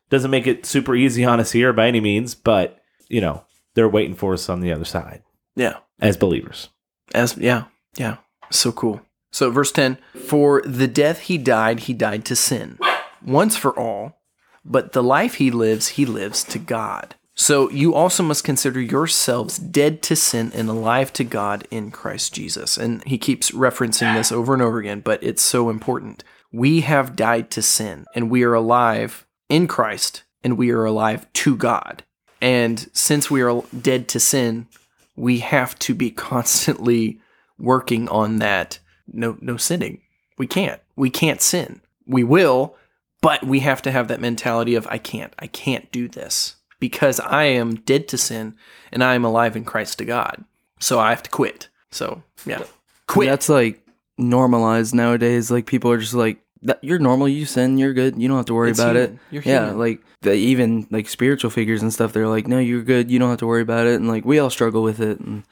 [0.09, 3.43] Doesn't make it super easy on us here by any means, but, you know,
[3.75, 5.23] they're waiting for us on the other side
[5.55, 5.77] Yeah.
[6.01, 6.67] as believers.
[7.13, 7.63] As yeah,
[7.95, 8.17] yeah.
[8.49, 9.01] So cool.
[9.31, 12.77] So verse 10, for the death he died, he died to sin
[13.25, 14.21] once for all,
[14.63, 17.15] but the life he lives, he lives to God.
[17.33, 22.33] So you also must consider yourselves dead to sin and alive to God in Christ
[22.33, 22.77] Jesus.
[22.77, 26.23] And he keeps referencing this over and over again, but it's so important.
[26.51, 31.31] We have died to sin and we are alive in Christ and we are alive
[31.33, 32.03] to God.
[32.41, 34.67] And since we are dead to sin,
[35.15, 37.19] we have to be constantly
[37.57, 38.79] working on that
[39.13, 40.01] no no sinning.
[40.37, 40.81] We can't.
[40.95, 41.81] We can't sin.
[42.05, 42.75] We will,
[43.21, 45.33] but we have to have that mentality of I can't.
[45.39, 48.55] I can't do this because I am dead to sin
[48.91, 50.43] and I am alive in Christ to God.
[50.79, 51.69] So I have to quit.
[51.91, 52.63] So, yeah.
[53.07, 53.29] Quit.
[53.29, 53.85] That's like
[54.17, 55.51] normalized nowadays.
[55.51, 56.39] Like people are just like,
[56.81, 57.27] "You're normal.
[57.27, 57.77] You sin.
[57.77, 58.19] You're good.
[58.19, 59.13] You don't have to worry It's about human.
[59.13, 59.79] it." You're yeah, human.
[59.79, 62.13] like the, even like spiritual figures and stuff.
[62.13, 63.11] They're like, "No, you're good.
[63.11, 65.43] You don't have to worry about it." And like we all struggle with it, and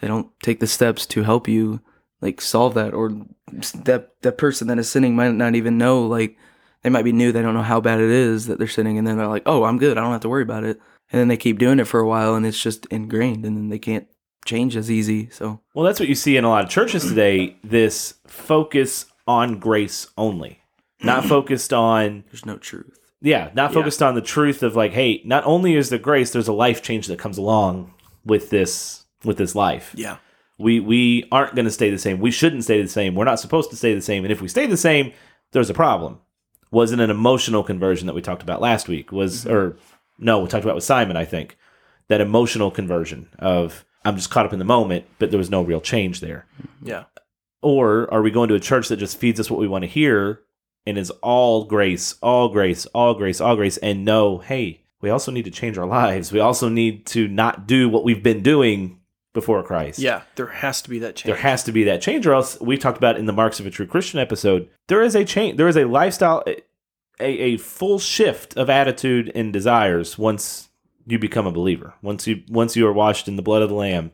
[0.00, 1.80] they don't take the steps to help you
[2.20, 2.92] like solve that.
[2.92, 3.10] Or
[3.84, 6.04] that that person that is sinning might not even know.
[6.06, 6.36] Like
[6.82, 7.32] they might be new.
[7.32, 9.64] They don't know how bad it is that they're sitting, and then they're like, "Oh,
[9.64, 9.98] I'm good.
[9.98, 10.80] I don't have to worry about it."
[11.12, 13.68] And then they keep doing it for a while, and it's just ingrained, and then
[13.68, 14.06] they can't
[14.44, 15.28] change as easy.
[15.30, 17.56] So Well, that's what you see in a lot of churches today.
[17.64, 20.60] This focus on grace only,
[21.02, 22.98] not focused on there's no truth.
[23.20, 26.48] yeah, not focused on the truth of like, hey, not only is there grace, there's
[26.48, 27.92] a life change that comes along
[28.24, 29.92] with this with this life.
[29.96, 30.18] yeah.
[30.58, 32.18] We we aren't going to stay the same.
[32.18, 33.14] We shouldn't stay the same.
[33.14, 34.24] We're not supposed to stay the same.
[34.24, 35.12] And if we stay the same,
[35.52, 36.18] there's a problem.
[36.70, 39.12] Wasn't an emotional conversion that we talked about last week?
[39.12, 39.54] Was mm-hmm.
[39.54, 39.76] or
[40.18, 41.16] no, we talked about with Simon.
[41.16, 41.56] I think
[42.08, 45.62] that emotional conversion of I'm just caught up in the moment, but there was no
[45.62, 46.46] real change there.
[46.60, 46.88] Mm-hmm.
[46.88, 47.04] Yeah.
[47.62, 49.88] Or are we going to a church that just feeds us what we want to
[49.88, 50.42] hear
[50.86, 55.32] and is all grace, all grace, all grace, all grace, and no, hey, we also
[55.32, 56.32] need to change our lives.
[56.32, 59.00] We also need to not do what we've been doing
[59.36, 60.00] before Christ.
[60.00, 60.22] Yeah.
[60.34, 61.26] There has to be that change.
[61.26, 63.66] There has to be that change, or else we talked about in the Marks of
[63.66, 64.68] a True Christian episode.
[64.88, 65.56] There is a change.
[65.58, 66.62] There is a lifestyle, a,
[67.20, 70.68] a full shift of attitude and desires once
[71.06, 71.94] you become a believer.
[72.02, 74.10] Once you once you are washed in the blood of the Lamb,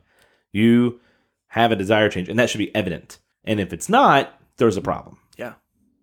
[0.52, 1.00] you
[1.48, 3.18] have a desire change, and that should be evident.
[3.44, 5.18] And if it's not, there's a problem.
[5.38, 5.54] yeah.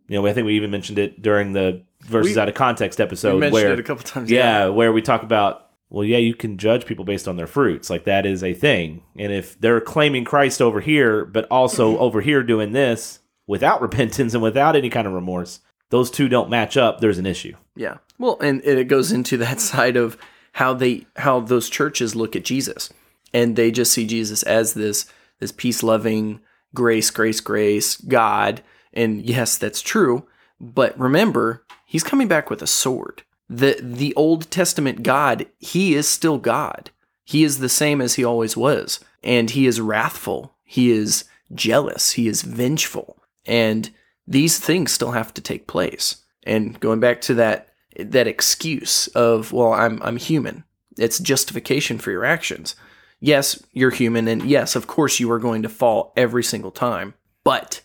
[0.07, 2.99] You know, I think we even mentioned it during the verses We- out of context
[2.99, 4.31] episode We mentioned where it a couple times.
[4.31, 7.89] yeah, where we talk about well, yeah, you can judge people based on their fruits.
[7.89, 9.03] Like that is a thing.
[9.17, 12.01] And if they're claiming Christ over here, but also mm-hmm.
[12.03, 16.49] over here doing this without repentance and without any kind of remorse, those two don't
[16.49, 16.99] match up.
[16.99, 17.55] There's an issue.
[17.75, 17.97] Yeah.
[18.19, 20.17] Well, and, and it goes into that side of
[20.53, 22.91] how they how those churches look at Jesus.
[23.33, 25.05] And they just see Jesus as this
[25.39, 26.41] this peace loving,
[26.75, 28.61] grace, grace, grace God.
[28.93, 30.27] And yes, that's true.
[30.59, 33.23] But remember, he's coming back with a sword.
[33.49, 36.91] The the Old Testament God, he is still God.
[37.25, 38.99] He is the same as he always was.
[39.23, 40.55] And he is wrathful.
[40.63, 42.11] He is jealous.
[42.13, 43.21] He is vengeful.
[43.45, 43.89] And
[44.27, 46.17] these things still have to take place.
[46.43, 50.63] And going back to that that excuse of, well, I'm I'm human.
[50.97, 52.75] It's justification for your actions.
[53.19, 57.13] Yes, you're human and yes, of course you are going to fall every single time.
[57.43, 57.81] But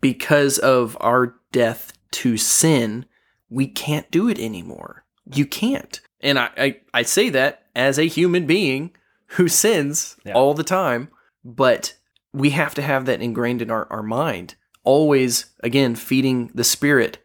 [0.00, 3.06] because of our death to sin,
[3.48, 5.03] we can't do it anymore.
[5.32, 6.00] You can't.
[6.20, 8.92] And I, I, I say that as a human being
[9.28, 10.32] who sins Yeah.
[10.34, 11.08] all the time,
[11.44, 11.96] but
[12.32, 14.54] we have to have that ingrained in our, our mind.
[14.82, 17.18] Always, again, feeding the spirit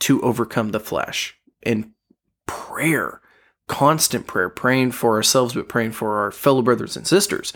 [0.00, 1.36] to overcome the flesh.
[1.62, 1.92] And
[2.46, 3.20] prayer,
[3.68, 7.52] constant prayer, praying for ourselves, but praying for our fellow brothers and sisters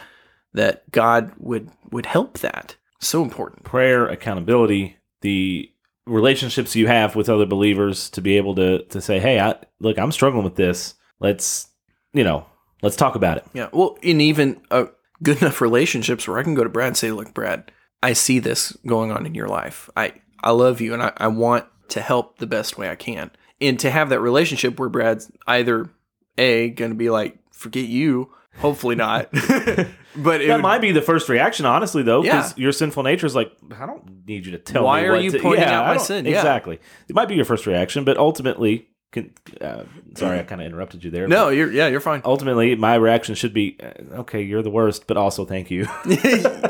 [0.54, 2.76] that God would would help that.
[3.00, 3.64] So important.
[3.64, 5.70] Prayer, accountability, the
[6.08, 9.98] relationships you have with other believers to be able to to say, "Hey, I, look,
[9.98, 10.94] I'm struggling with this.
[11.20, 11.68] Let's,
[12.12, 12.46] you know,
[12.82, 13.68] let's talk about it." Yeah.
[13.72, 14.86] Well, and even uh,
[15.22, 17.70] good enough relationships where I can go to Brad and say, "Look, Brad,
[18.02, 19.90] I see this going on in your life.
[19.96, 23.30] I I love you, and I, I want to help the best way I can."
[23.60, 25.90] And to have that relationship where Brad's either
[26.36, 29.28] a going to be like, "Forget you," hopefully not,
[30.16, 32.62] but it That would- might be the first reaction, honestly, though, because Yeah.
[32.64, 35.08] your sinful nature is like, I don't need you to tell Why me.
[35.08, 36.24] Why are you to-" pointing Yeah, out my sin?
[36.24, 36.36] Yeah.
[36.36, 36.78] Exactly.
[37.08, 39.30] It might be your first reaction, but ultimately, can,
[39.60, 39.84] uh,
[40.16, 41.26] sorry, I kind of interrupted you there.
[41.28, 42.20] no, you're yeah, you're fine.
[42.26, 45.86] ultimately, my reaction should be, uh, okay, you're the worst, but also thank you.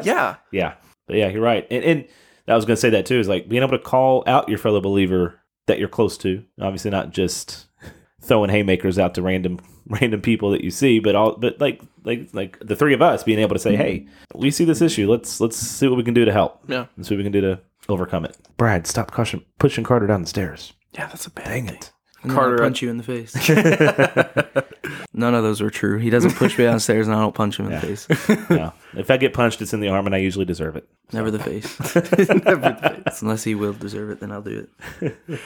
[0.03, 0.75] yeah, yeah,
[1.07, 2.05] but yeah, you're right, and, and
[2.47, 4.59] I was going to say that too is like being able to call out your
[4.59, 6.45] fellow believer that you're close to.
[6.61, 7.67] Obviously, not just
[8.23, 9.59] throwing haymakers out to random
[10.01, 13.23] random people that you see, but all but like like like the three of us
[13.23, 15.11] being able to say, "Hey, we see this issue.
[15.11, 16.61] Let's let's see what we can do to help.
[16.69, 20.07] yeah, Let's see what we can do to overcome it." Brad, stop pushing pushing Carter
[20.07, 20.73] down the stairs.
[20.93, 21.07] yeah.
[21.07, 21.77] That's a bad Dang thing.
[21.77, 21.93] it!
[22.23, 23.35] And Carter, I'll punch uh, you in the face.
[25.13, 25.99] None of those are true.
[25.99, 28.49] He doesn't push me downstairs, and I don't punch him in the face.
[28.51, 28.73] No.
[28.97, 30.89] if I get punched, it's in the arm, and I usually deserve it.
[31.13, 31.79] Never the face.
[31.95, 33.23] Never the face.
[33.23, 34.67] Unless he will deserve it, then I'll do
[35.01, 35.41] it.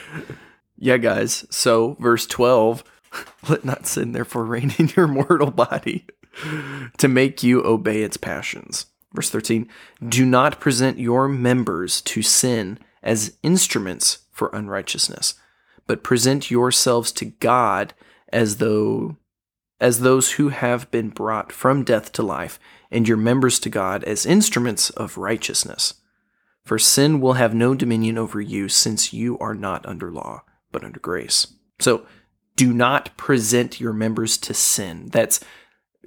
[0.77, 1.45] Yeah, guys.
[1.49, 2.83] So, verse 12
[3.49, 6.05] let not sin therefore reign in your mortal body
[6.97, 8.87] to make you obey its passions.
[9.13, 9.67] Verse 13
[10.07, 15.35] Do not present your members to sin as instruments for unrighteousness,
[15.85, 17.93] but present yourselves to God
[18.31, 19.17] as though
[19.79, 22.57] as those who have been brought from death to life,
[22.89, 25.95] and your members to God as instruments of righteousness.
[26.63, 30.85] For sin will have no dominion over you, since you are not under law, but
[30.85, 31.47] under grace.
[31.79, 32.05] So
[32.55, 35.09] do not present your members to sin.
[35.11, 35.39] That's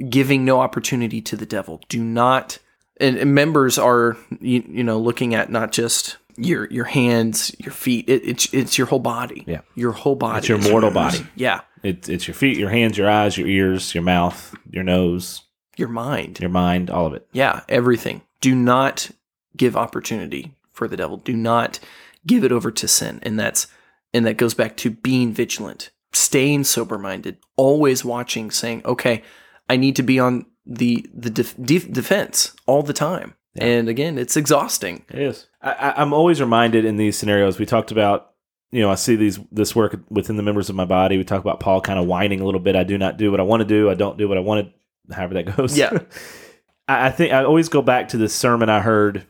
[0.09, 1.81] giving no opportunity to the devil.
[1.89, 2.59] Do not,
[3.01, 7.73] and, and members are, you, you know, looking at not just your your hands, your
[7.73, 8.09] feet.
[8.09, 9.45] It, it's it's your whole body.
[9.47, 9.61] Yeah.
[9.75, 10.39] your whole body.
[10.39, 11.27] It's your mortal body.
[11.35, 15.43] Yeah, It's it's your feet, your hands, your eyes, your ears, your mouth, your nose,
[15.79, 16.39] your mind.
[16.41, 17.27] your mind, all of it.
[17.33, 18.21] Yeah, everything.
[18.43, 19.11] Do not
[19.57, 21.17] give opportunity for the devil.
[21.17, 21.79] Do not
[22.27, 23.19] give it over to sin.
[23.23, 23.67] And that's
[24.13, 29.23] and that goes back to being vigilant, staying sober minded, always watching, saying, "Okay,
[29.69, 34.19] I need to be on the the def- def- defense all the time." And again,
[34.19, 35.05] it's exhausting.
[35.09, 35.47] It is.
[35.63, 37.59] I, I, I'm always reminded in these scenarios.
[37.59, 38.33] We talked about,
[38.71, 41.17] you know, I see these this work within the members of my body.
[41.17, 42.77] We talk about Paul kind of whining a little bit.
[42.77, 43.91] I do not do what I want to do.
[43.91, 45.15] I don't do what I want to.
[45.15, 45.77] However that goes.
[45.77, 45.99] Yeah.
[46.89, 49.27] I, I think I always go back to this sermon I heard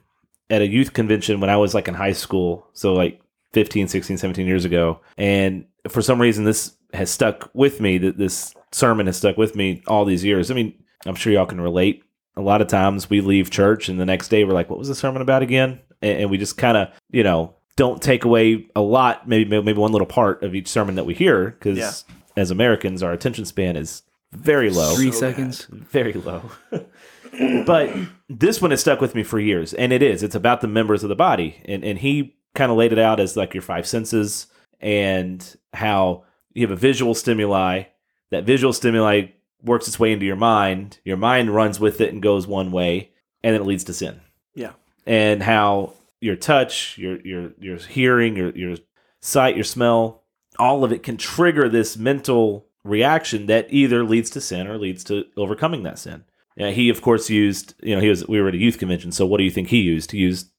[0.51, 2.67] at a youth convention when I was like in high school.
[2.73, 3.21] So like
[3.53, 5.01] 15, 16, 17 years ago.
[5.17, 7.99] And for some reason, this has stuck with me.
[7.99, 10.51] That this sermon has stuck with me all these years.
[10.51, 10.75] I mean,
[11.07, 12.03] I'm sure y'all can relate.
[12.37, 14.89] A lot of times we leave church and the next day we're like, what was
[14.89, 15.81] the sermon about again?
[16.03, 19.73] And, and we just kind of, you know, don't take away a lot, maybe maybe
[19.79, 21.93] one little part of each sermon that we hear, because Yeah.
[22.37, 25.67] as Americans, our attention span is very low Three So seconds.
[25.71, 26.43] very low.
[27.67, 27.95] but
[28.29, 30.23] this one has stuck with me for years, and it is.
[30.23, 33.21] It's about the members of the body, and and he kind of laid it out
[33.21, 34.47] as like your five senses
[34.81, 36.25] and how
[36.57, 37.85] you have a visual stimuli.
[38.31, 39.29] That visual stimuli
[39.63, 40.99] works its way into your mind.
[41.05, 43.11] Your mind runs with it and goes one way,
[43.43, 44.21] and then it leads to sin.
[44.55, 44.73] Yeah.
[45.07, 48.77] And how your touch, your your your hearing, your your
[49.21, 50.25] sight, your smell,
[50.59, 55.05] all of it can trigger this mental reaction that either leads to sin or leads
[55.05, 56.25] to overcoming that sin.
[56.57, 59.13] Yeah, he of course used, you know, he was we were at a youth convention,
[59.13, 60.13] so what do you think he used?
[60.13, 60.51] He used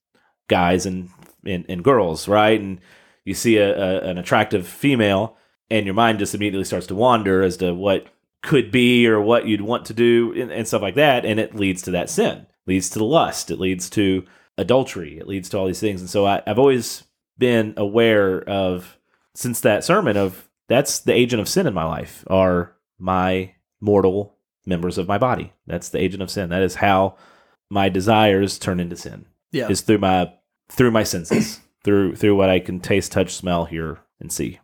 [0.47, 1.09] guys and
[1.43, 2.59] and, and girls, right?
[2.59, 2.79] And
[3.25, 5.37] you see a, a an attractive female
[5.69, 8.07] and your mind just immediately starts to wander as to what
[8.43, 11.55] could be or what you'd want to do and, and stuff like that, and it
[11.55, 14.23] leads to that sin, leads to lust, it leads to
[14.57, 16.01] adultery, it leads to all these things.
[16.01, 17.03] And so I, I've always
[17.37, 18.97] been aware of
[19.35, 24.35] since that sermon of that's the agent of sin in my life are my mortal
[24.65, 25.53] members of my body.
[25.65, 26.49] That's the agent of sin.
[26.49, 27.15] That is how
[27.69, 29.25] my desires turn into sin.
[29.51, 29.69] Yeah.
[29.69, 30.33] Is through my
[30.69, 34.59] through my senses, through through what I can taste, touch, smell, hear, and see.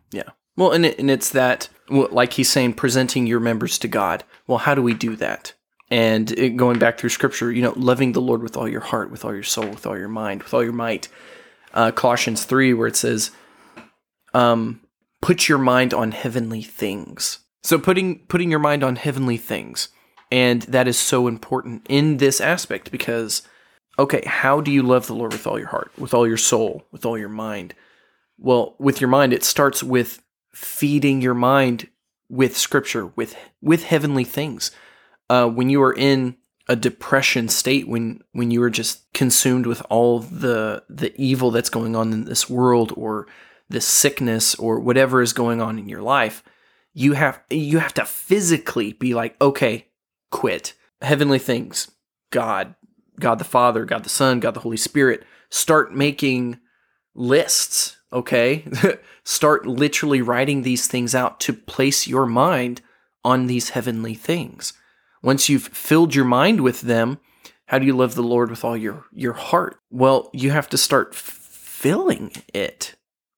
[0.56, 4.24] Well, and, it, and it's that, like he's saying, presenting your members to God.
[4.46, 5.52] Well, how do we do that?
[5.90, 9.10] And it, going back through scripture, you know, loving the Lord with all your heart,
[9.10, 11.08] with all your soul, with all your mind, with all your might.
[11.72, 13.32] Uh, Colossians 3, where it says,
[14.32, 14.80] um,
[15.20, 17.38] put your mind on heavenly things.
[17.62, 19.88] So putting putting your mind on heavenly things.
[20.30, 23.42] And that is so important in this aspect because
[23.98, 26.84] okay, how do you love the Lord with all your heart, with all your soul,
[26.90, 27.74] with all your mind?
[28.38, 30.20] Well, with your mind, it starts with
[30.54, 31.88] feeding your mind
[32.28, 34.70] with scripture, with with heavenly things.
[35.28, 36.36] Uh, when you are in
[36.68, 41.70] a depression state, when when you are just consumed with all the the evil that's
[41.70, 43.26] going on in this world, or
[43.68, 46.42] this sickness, or whatever is going on in your life,
[46.92, 49.88] you have you have to physically be like, okay,
[50.30, 50.74] quit.
[51.02, 51.90] Heavenly things,
[52.30, 52.74] God,
[53.20, 55.24] God the Father, God the Son, God the Holy Spirit.
[55.50, 56.58] Start making
[57.14, 58.64] lists, okay?
[59.24, 62.80] Start literally writing these things out to place your mind
[63.24, 64.72] on these heavenly things.
[65.22, 67.18] Once you've filled your mind with them,
[67.66, 69.78] how do you love the Lord with all your your heart?
[69.90, 72.94] Well, you have to start filling it.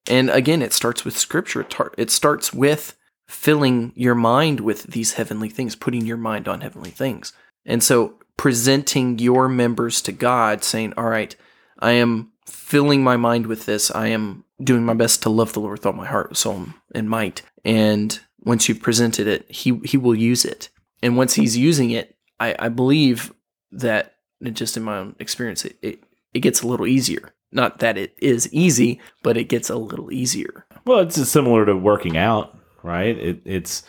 [0.09, 1.61] And again, it starts with scripture.
[1.61, 2.97] It tar- It starts with
[3.27, 7.33] filling your mind with these heavenly things, putting your mind on heavenly things.
[7.65, 11.35] And so presenting your members to God, saying, All right,
[11.79, 13.91] I am filling my mind with this.
[13.91, 17.09] I am doing my best to love the Lord with all my heart, soul, and
[17.09, 17.41] might.
[17.63, 20.69] And once you've presented it, He He will use it.
[21.01, 23.33] And once He's using it, I, I believe
[23.71, 24.15] that
[24.53, 26.03] just in my own experience, it, it
[26.33, 27.33] it gets a little easier.
[27.51, 30.65] Not that it is easy, but it gets a little easier.
[30.85, 33.17] Well, it's similar to working out, right?
[33.17, 33.83] It, it's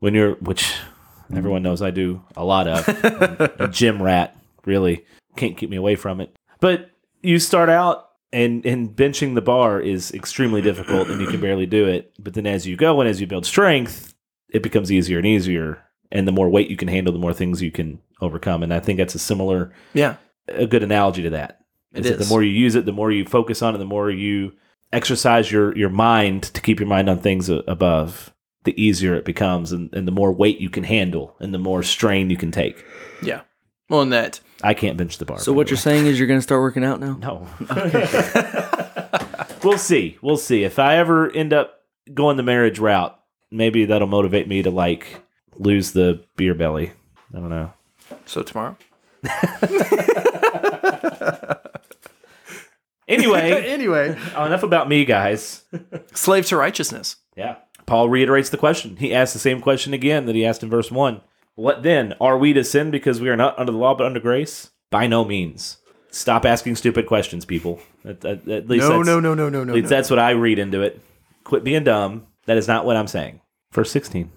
[0.00, 0.74] when you're, which
[1.34, 2.88] everyone knows I do a lot of.
[3.60, 5.04] a gym rat, really
[5.36, 6.34] can't keep me away from it.
[6.60, 6.90] But
[7.22, 11.66] you start out and and benching the bar is extremely difficult and you can barely
[11.66, 12.12] do it.
[12.18, 14.14] But then as you go and as you build strength,
[14.50, 15.82] it becomes easier and easier.
[16.10, 18.62] And the more weight you can handle, the more things you can overcome.
[18.62, 20.16] And I think that's a similar Yeah.
[20.48, 21.60] a good analogy to that.
[21.94, 22.28] It that is.
[22.28, 24.52] The more you use it, the more you focus on it, the more you
[24.92, 28.32] exercise your your mind to keep your mind on things above,
[28.64, 31.82] the easier it becomes, and, and the more weight you can handle, and the more
[31.82, 32.84] strain you can take.
[33.22, 33.40] Yeah.
[33.88, 35.38] Well, and that I can't bench the bar.
[35.38, 35.80] So what you're way.
[35.82, 37.14] saying is you're going to start working out now?
[37.20, 37.46] No.
[39.62, 40.18] we'll see.
[40.22, 40.64] We'll see.
[40.64, 41.80] If I ever end up
[42.12, 43.18] going the marriage route,
[43.50, 45.22] maybe that'll motivate me to like
[45.56, 46.92] lose the beer belly.
[47.34, 47.72] I don't know.
[48.26, 48.76] so tomorrow.
[53.08, 55.64] Anyway, anyway, oh, enough about me, guys.
[56.14, 57.16] slave to righteousness.
[57.36, 57.56] Yeah.
[57.84, 58.96] Paul reiterates the question.
[58.96, 61.20] He asks the same question again that he asked in verse 1.
[61.54, 62.14] What then?
[62.20, 64.70] Are we to sin because we are not under the law but under grace?
[64.90, 65.78] By no means.
[66.10, 67.80] Stop asking stupid questions, people.
[68.04, 69.72] At, at- at least No, that's, no, no, no, no, At no.
[69.74, 69.88] least no.
[69.88, 71.00] that's what I read into it.
[71.44, 72.26] Quit being dumb.
[72.46, 73.40] That is not what I'm saying.
[73.72, 74.30] Verse 16.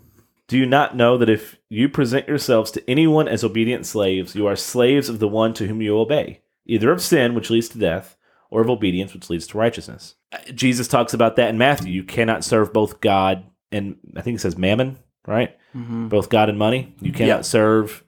[0.48, 4.46] Do you not know that if you present yourselves to anyone as obedient slaves, you
[4.48, 7.80] are slaves of the one to whom you obey, either of sin, which leads to
[7.80, 8.16] death,
[8.52, 10.16] or of obedience, which leads to righteousness?
[10.32, 11.92] Uh, Jesus talks about that in Matthew.
[11.92, 15.58] You cannot serve both God and, I think it says mammon, right?
[15.76, 16.08] Mm-hmm.
[16.08, 16.94] Both God and money.
[17.02, 17.42] You cannot Yeah.
[17.42, 18.04] serve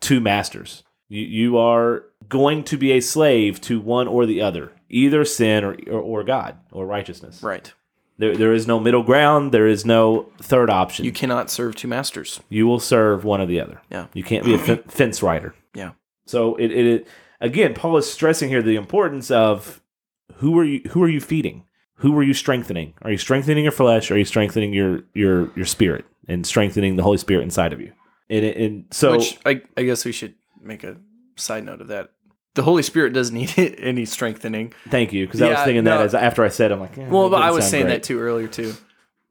[0.00, 0.82] two masters.
[1.08, 5.64] You, you are going to be a slave to one or the other, either sin
[5.64, 7.42] or, or, or God or righteousness.
[7.42, 7.72] Right.
[8.18, 9.50] There, there is no middle ground.
[9.50, 11.04] There is no third option.
[11.04, 12.40] You cannot serve two masters.
[12.48, 13.80] You will serve one or the other.
[13.90, 14.06] Yeah.
[14.12, 14.58] You can't be a
[14.88, 15.54] fence rider.
[15.74, 15.92] Yeah.
[16.26, 17.08] So it, it, it
[17.40, 19.80] again, Paul is stressing here the importance of
[20.36, 21.64] who are you who are you feeding?
[21.96, 22.94] Who are you strengthening?
[23.02, 24.10] Are you strengthening your flesh?
[24.10, 27.80] Or are you strengthening your your your spirit and strengthening the Holy Spirit inside of
[27.80, 27.92] you?
[28.28, 30.96] And, and so Which I, I guess we should make a
[31.36, 32.10] side note of that.
[32.54, 34.72] The Holy Spirit doesn't need any strengthening.
[34.88, 35.98] thank you because I was thinking no.
[35.98, 37.94] that as after I said, I'm like, eh, Well, I was saying great.
[37.94, 38.74] that too earlier too.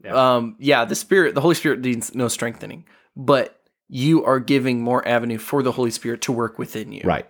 [0.04, 0.36] Yeah.
[0.36, 2.86] Um, yeah, the Spirit, the Holy Spirit needs no strengthening,
[3.18, 7.02] but you are giving more avenue for the Holy Spirit to work within you.
[7.04, 7.28] right,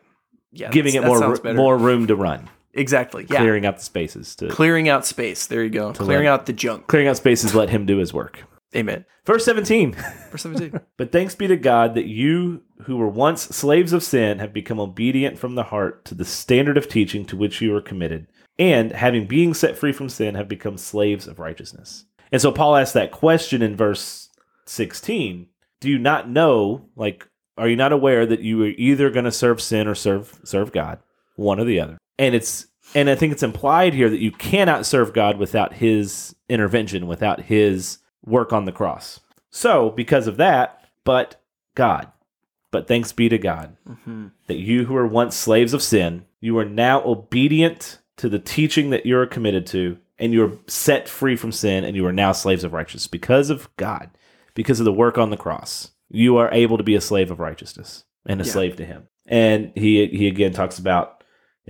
[0.52, 1.56] Yeah, giving it more better.
[1.56, 3.26] more room to run, exactly.
[3.30, 5.48] Yeah, clearing out the spaces to clearing out space.
[5.48, 5.94] There you go.
[5.94, 6.86] Clearing let- out the junk.
[6.88, 7.56] clearing out spaces.
[7.56, 8.44] Let Him do His work.
[8.76, 9.06] Amen.
[9.26, 9.96] Verse 17.
[10.32, 10.80] Verse seventeen.
[10.98, 14.80] But thanks be to God that you, who were once slaves of sin, have become
[14.80, 18.28] obedient from the heart to the standard of teaching to which you were committed,
[18.60, 22.06] and having being set free from sin, have become slaves of righteousness.
[22.32, 24.30] And so Paul asks that question in verse
[24.66, 25.48] 16
[25.80, 29.32] Do you not know, like, are you not aware that you are either going to
[29.32, 31.00] serve sin or serve serve God,
[31.36, 31.98] one or the other?
[32.18, 36.36] And it's and I think it's implied here that you cannot serve God without his
[36.48, 39.20] intervention, without his work on the cross.
[39.50, 41.36] So, because of that, but
[41.76, 42.12] God,
[42.72, 46.58] but thanks be to God hmm that you who were once slaves of sin, you
[46.58, 51.36] are now obedient to the teaching that you're committed to, and you are set free
[51.36, 54.10] from sin, and you are now slaves of righteousness because of God,
[54.56, 55.92] because of the work on the cross.
[56.10, 58.52] You are able to be a slave of righteousness and a Yeah.
[58.52, 59.08] slave to Him.
[59.28, 61.19] And he he again talks about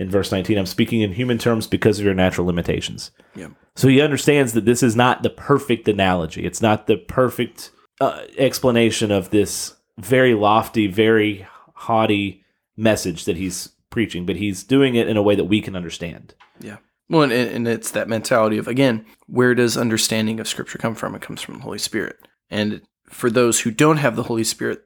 [0.00, 3.10] in verse 19, I'm speaking in human terms because of your natural limitations.
[3.36, 3.48] Yeah.
[3.76, 6.46] So he understands that this is not the perfect analogy.
[6.46, 7.70] It's not the perfect
[8.00, 12.42] uh, explanation of this very lofty, very haughty
[12.78, 16.34] message that he's preaching, but he's doing it in a way that we can understand.
[16.60, 16.78] Yeah.
[17.10, 21.14] Well, and, and it's that mentality of again, where does understanding of Scripture come from?
[21.14, 22.16] It comes from the Holy Spirit.
[22.48, 22.80] And
[23.10, 24.82] for those who don't have the Holy Spirit,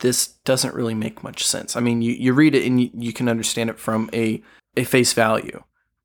[0.00, 1.76] this doesn't really make much sense.
[1.76, 4.42] I mean, you, you read it and you, you can understand it from a,
[4.76, 5.62] a face value,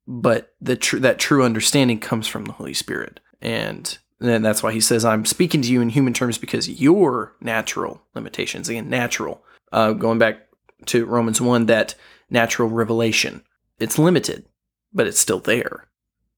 [0.08, 3.20] but the tr- that true understanding comes from the Holy Spirit.
[3.42, 7.36] And then that's why he says, I'm speaking to you in human terms because your
[7.42, 10.48] natural limitations, again, natural, uh, going back
[10.88, 11.96] to Romans 1, that
[12.30, 13.44] natural revelation,
[13.80, 14.46] it's limited,
[14.94, 15.88] but it's still there.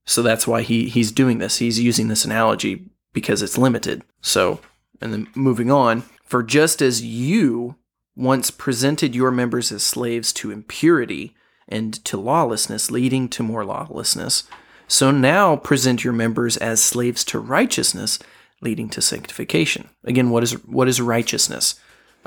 [0.05, 1.57] So that's why he, he's doing this.
[1.57, 4.03] He's using this analogy because it's limited.
[4.21, 4.59] So,
[5.01, 7.75] and then moving on, for just as you
[8.15, 11.35] once presented your members as slaves to impurity
[11.67, 14.43] and to lawlessness, leading to more lawlessness,
[14.87, 18.19] so now present your members as slaves to righteousness,
[18.61, 19.89] leading to sanctification.
[20.03, 21.75] Again, what is what is righteousness?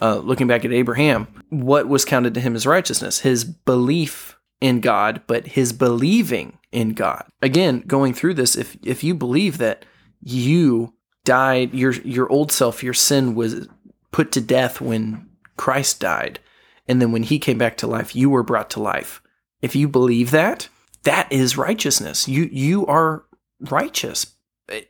[0.00, 3.20] Uh, looking back at Abraham, what was counted to him as righteousness?
[3.20, 7.24] His belief in God, but his believing in God.
[7.42, 9.84] Again, going through this, if if you believe that
[10.20, 10.94] you
[11.24, 13.68] died, your your old self, your sin was
[14.10, 16.40] put to death when Christ died,
[16.86, 19.20] and then when he came back to life, you were brought to life.
[19.60, 20.68] If you believe that,
[21.04, 22.28] that is righteousness.
[22.28, 23.24] You you are
[23.60, 24.34] righteous.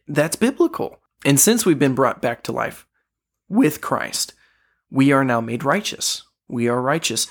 [0.06, 1.00] That's biblical.
[1.24, 2.86] And since we've been brought back to life
[3.48, 4.34] with Christ,
[4.90, 6.22] we are now made righteous.
[6.48, 7.30] We are righteous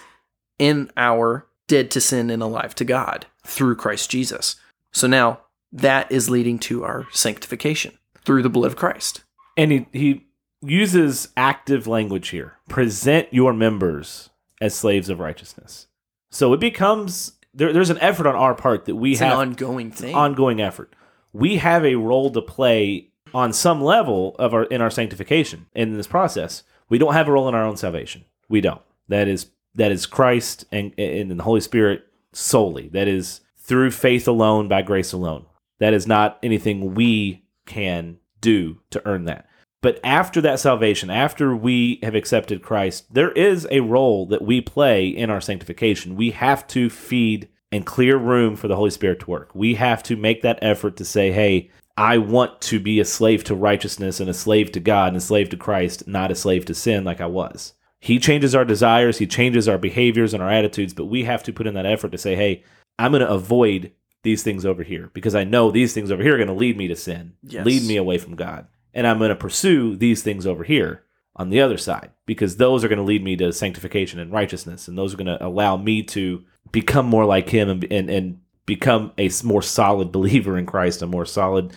[0.59, 4.55] in our dead to sin and alive to God through Christ Jesus.
[4.91, 9.23] So now that is leading to our sanctification through the blood of Christ.
[9.55, 10.26] And he, he
[10.62, 12.53] uses active language here.
[12.70, 14.30] Present your members
[14.62, 15.88] as slaves of righteousness.
[16.32, 19.39] So it becomes there, there's an effort on our part that we It's an have
[19.39, 20.14] ongoing thing.
[20.16, 20.93] ongoing effort.
[21.34, 25.93] We have a role to play on some level of our in our sanctification in
[25.93, 26.64] this process.
[26.89, 28.26] We don't have a role in our own salvation.
[28.49, 28.82] We don't.
[29.10, 32.88] That is that is Christ and and the Holy Spirit solely.
[32.89, 35.45] That is through faith alone by grace alone.
[35.80, 39.46] That is not anything we can do to earn that.
[39.88, 44.59] But after that salvation, after we have accepted Christ, there is a role that we
[44.59, 46.17] play in our sanctification.
[46.17, 49.49] We have to feed and clear room for the Holy Spirit to work.
[49.55, 53.45] We have to make that effort to say, hey, I want to be a slave
[53.45, 56.65] to righteousness and a slave to God and a slave to Christ, not a slave
[56.65, 57.71] to sin like I was.
[58.01, 61.53] He changes our desires, He changes our behaviors and our attitudes, but we have to
[61.53, 62.65] put in that effort to say, hey,
[62.99, 66.33] I'm going to avoid these things over here because I know these things over here
[66.33, 67.65] are going to lead me to sin, Yes.
[67.65, 68.67] lead me away from God.
[68.93, 71.03] And I'm going to pursue these things over here
[71.35, 74.88] on the other side because those are going to lead me to sanctification and righteousness.
[74.88, 78.39] And those are going to allow me to become more like Him and, and, and
[78.65, 81.73] become a more solid believer in Christ, a more solid,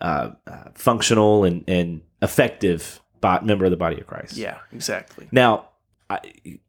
[0.00, 3.00] uh, uh, functional, and, and effective
[3.42, 4.36] member of the body of Christ.
[4.36, 5.28] yeah, exactly.
[5.30, 5.68] Now,
[6.10, 6.20] I,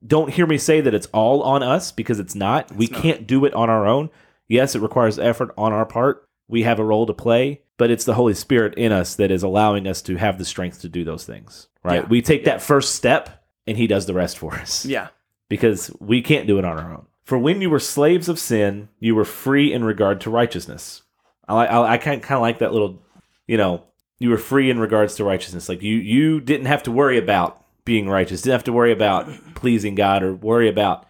[0.05, 2.71] don't hear me say that it's all on us because it's not.
[2.75, 3.01] we not.
[3.01, 4.09] can't do it on our own.
[4.47, 6.27] Yes, it requires effort on our part.
[6.47, 9.43] We have a role to play, but it's the Holy Spirit in us that is
[9.43, 11.67] allowing us to have the strength to do those things.
[11.83, 12.03] Right?
[12.03, 12.07] Yeah.
[12.07, 15.09] We take that first step, and He does the rest for us Yeah.
[15.49, 17.07] because we can't do it on our own.
[17.25, 21.01] For when you were slaves of sin, you were free in regard to righteousness.
[21.45, 23.01] I I, I kind kind of like that little,
[23.47, 23.83] you know,
[24.17, 25.67] you were free in regards to righteousness.
[25.67, 28.43] Like you, you didn't have to worry about being righteous.
[28.43, 31.05] Didn't have to worry about pleasing God or worry about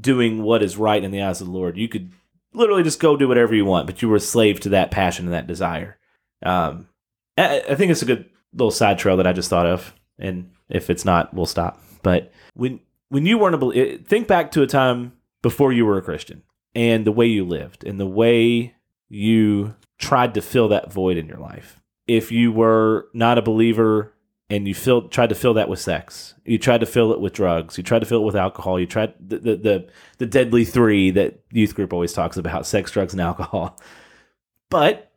[0.00, 1.76] doing what is right in the eyes of the Lord.
[1.76, 2.12] You could
[2.52, 5.24] literally just go do whatever you want, but you were a slave to that passion
[5.24, 5.96] and that desire.
[6.42, 6.88] Um,
[7.38, 10.90] I, think it's a good little side trail that I just thought of, and if
[10.90, 11.80] it's not, we'll stop.
[12.02, 15.12] But when when you weren't a believer, think back to a time
[15.42, 16.42] before you were a Christian
[16.74, 18.74] and the way you lived and the way
[19.08, 21.80] you tried to fill that void in your life.
[22.06, 24.14] If you were not a believer
[24.50, 27.32] and you filled, tried to fill that with sex, you tried to fill it with
[27.32, 29.88] drugs, you tried to fill it with alcohol, you tried the the the,
[30.18, 33.78] the deadly three that youth group always talks about: sex, drugs, and alcohol.
[34.70, 35.11] But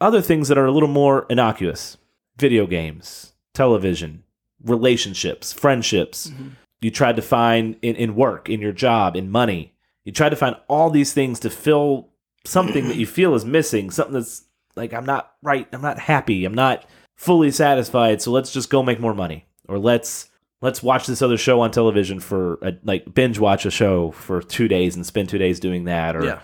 [0.00, 1.96] other things that are a little more innocuous:
[2.36, 4.24] video games, television,
[4.62, 6.28] relationships, friendships.
[6.28, 6.48] Mm-hmm.
[6.80, 9.74] You tried to find in, in work, in your job, in money.
[10.04, 12.10] You tried to find all these things to fill
[12.44, 14.44] something that you feel is missing, something that's
[14.76, 16.84] like, I'm not right, I'm not happy, I'm not
[17.16, 19.46] fully satisfied, so let's just go make more money.
[19.68, 20.30] Or let's
[20.60, 24.42] let's watch this other show on television for a, like binge watch a show for
[24.42, 26.14] two days and spend two days doing that.
[26.14, 26.40] Or Yeah.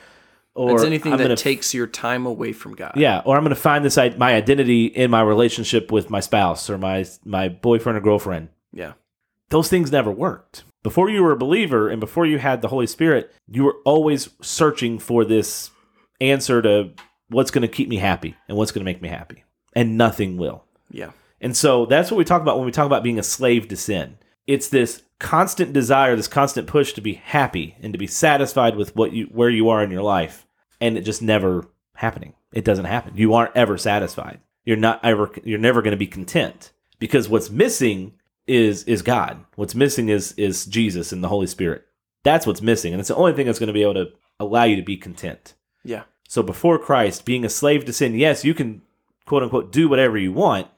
[0.54, 2.92] Or it's anything I'm that gonna takes your time away from God.
[2.96, 6.68] yeah, or I'm going to find this my identity in my relationship with my spouse
[6.68, 8.48] or my my boyfriend or girlfriend.
[8.72, 8.92] Yeah.
[9.50, 10.64] Those things never worked.
[10.82, 14.30] Before you were a believer and before you had the Holy Spirit, you were always
[14.40, 15.70] searching for this
[16.20, 16.92] answer to
[17.28, 19.44] what's going to keep me happy and what's going to make me happy.
[19.74, 20.64] And nothing will.
[20.90, 21.10] Yeah.
[21.40, 23.76] And so that's what we talk about when we talk about being a slave to
[23.76, 24.18] sin.
[24.46, 28.96] It's this constant desire, this constant push to be happy and to be satisfied with
[28.96, 30.46] what you where you are in your life,
[30.80, 32.34] and it just never happening.
[32.52, 33.16] It doesn't happen.
[33.16, 34.40] You aren't ever satisfied.
[34.64, 38.14] You're not ever you're never going to be content because what's missing
[38.46, 39.44] is is God.
[39.54, 41.86] What's missing is is Jesus and the Holy Spirit.
[42.24, 44.64] That's what's missing, and it's the only thing that's going to be able to allow
[44.64, 45.54] you to be content.
[45.84, 46.02] Yeah.
[46.28, 48.82] So before Christ, being a slave to sin, yes, you can
[49.26, 50.68] quote unquote do whatever you want.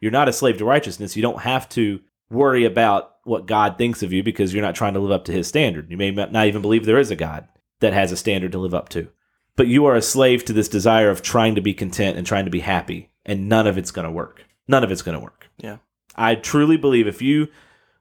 [0.00, 1.16] You're not a slave to righteousness.
[1.16, 2.00] You don't have to
[2.30, 5.32] worry about what God thinks of you because you're not trying to live up to
[5.32, 5.90] his standard.
[5.90, 7.46] You may not even believe there is a God
[7.80, 9.08] that has a standard to live up to.
[9.56, 12.46] But you are a slave to this desire of trying to be content and trying
[12.46, 14.44] to be happy, and none of it's going to work.
[14.68, 15.50] None of it's going to work.
[15.58, 15.78] Yeah.
[16.16, 17.48] I truly believe if you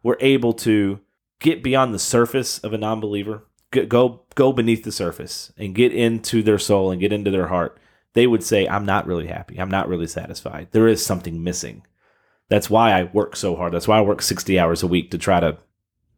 [0.04, 1.00] were able to
[1.40, 6.42] get beyond the surface of a non-believer, go go beneath the surface and get into
[6.42, 7.78] their soul and get into their heart,
[8.14, 9.60] they would say, "I'm not really happy.
[9.60, 10.70] I'm not really satisfied.
[10.72, 11.84] There is something missing."
[12.50, 13.74] That's why I work so hard.
[13.74, 15.58] That's why I work 60 hours a week to try to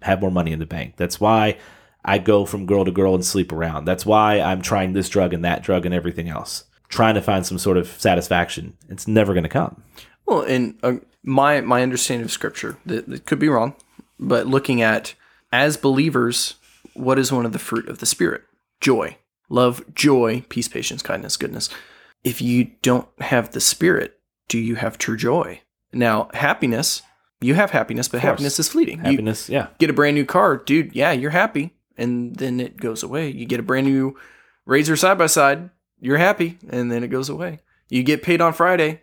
[0.01, 0.95] have more money in the bank.
[0.97, 1.57] That's why
[2.03, 3.86] I go from girl to girl and sleep around.
[3.86, 7.45] That's why I'm trying this drug and that drug and everything else, trying to find
[7.45, 8.77] some sort of satisfaction.
[8.89, 9.84] It's never going to come.
[10.25, 13.75] Well, and uh, my my understanding of scripture that, that could be wrong,
[14.19, 15.13] but looking at
[15.51, 16.55] as believers,
[16.93, 18.43] what is one of the fruit of the spirit?
[18.79, 19.17] Joy,
[19.49, 21.69] love, joy, peace, patience, kindness, goodness.
[22.23, 25.61] If you don't have the spirit, do you have true joy?
[25.93, 27.01] Now, happiness
[27.41, 28.99] You have happiness, but happiness is fleeting.
[28.99, 29.67] You Happiness, yeah.
[29.79, 30.95] get a brand new car, dude.
[30.95, 33.31] Yeah, you're happy, and then it goes away.
[33.31, 34.15] You get a brand new
[34.65, 37.59] Razor side by side, you're happy, and then it goes away.
[37.89, 39.01] You get paid on Friday,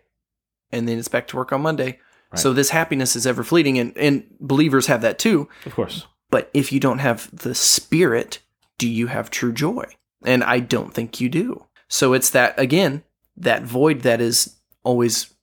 [0.71, 1.99] and then it's back to work on Monday.
[2.35, 5.49] So this happiness is ever fleeting, and and believers have that too.
[5.65, 6.05] Of course.
[6.29, 8.39] But if you don't have the Spirit,
[8.77, 9.85] do you have true joy?
[10.23, 11.65] And I don't think you do.
[11.87, 13.03] So it's that again,
[13.35, 15.33] that void that is always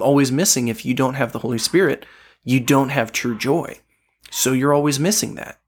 [0.00, 2.06] always missing if you don't have the Holy Spirit,
[2.44, 3.78] you don't have true joy.
[4.30, 5.58] So you're always missing that.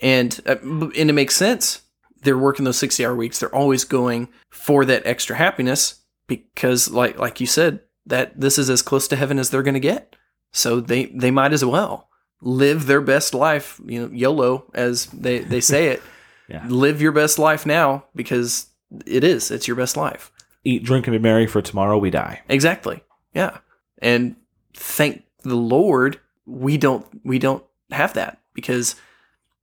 [0.00, 1.82] And uh, and it makes sense.
[2.22, 3.40] They're working those 60-hour weeks.
[3.40, 8.70] They're always going for that extra happiness because like like you said, that this is
[8.70, 10.16] as close to heaven as they're going to get.
[10.52, 12.08] So they they might as well
[12.42, 16.02] live their best life, you know, YOLO as they they say it.
[16.48, 16.64] Yeah.
[16.68, 18.66] Live your best life now because
[19.04, 19.50] it is.
[19.50, 20.30] It's your best life.
[20.62, 22.42] Eat, drink, and be merry, for tomorrow we die.
[22.48, 23.02] Exactly.
[23.36, 23.58] Yeah.
[23.98, 24.36] And
[24.74, 28.96] thank the Lord we don't we don't have that because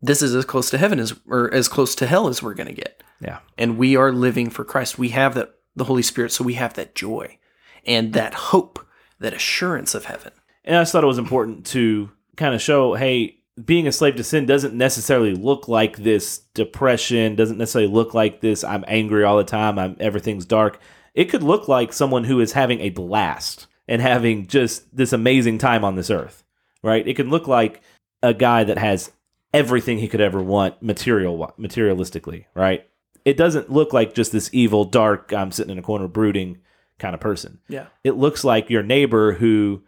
[0.02, 2.68] this is as close to heaven as or as close to hell as we're going
[2.68, 3.02] to get.
[3.20, 3.40] Yeah.
[3.58, 5.00] And we are living for Christ.
[5.00, 7.40] We have that the Holy Spirit so we have that joy
[7.86, 8.86] and that hope,
[9.20, 10.34] that assurance of heaven.
[10.64, 14.16] And I just thought it was important to kind of show, hey, being a slave
[14.18, 19.24] to sin doesn't necessarily look like this depression, doesn't necessarily look like this I'm angry
[19.24, 20.80] all the time, I'm everything's dark.
[21.14, 25.58] It could look like someone who is having a blast and having just this amazing
[25.58, 26.44] time on this earth,
[26.82, 27.08] right?
[27.08, 27.82] It could look like
[28.22, 29.12] a guy that has
[29.54, 32.88] everything he could ever want material materialistically, right?
[33.26, 36.60] It doesn't look like just this evil, dark, I'm sitting in a corner brooding
[37.00, 37.88] kind of person Yeah.
[38.04, 39.82] it looks like your neighbor who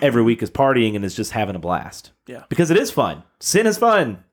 [0.00, 2.12] every week is partying and is just having a blast.
[2.26, 2.44] Yeah.
[2.48, 3.24] Because it is fun.
[3.40, 4.24] Sin is fun.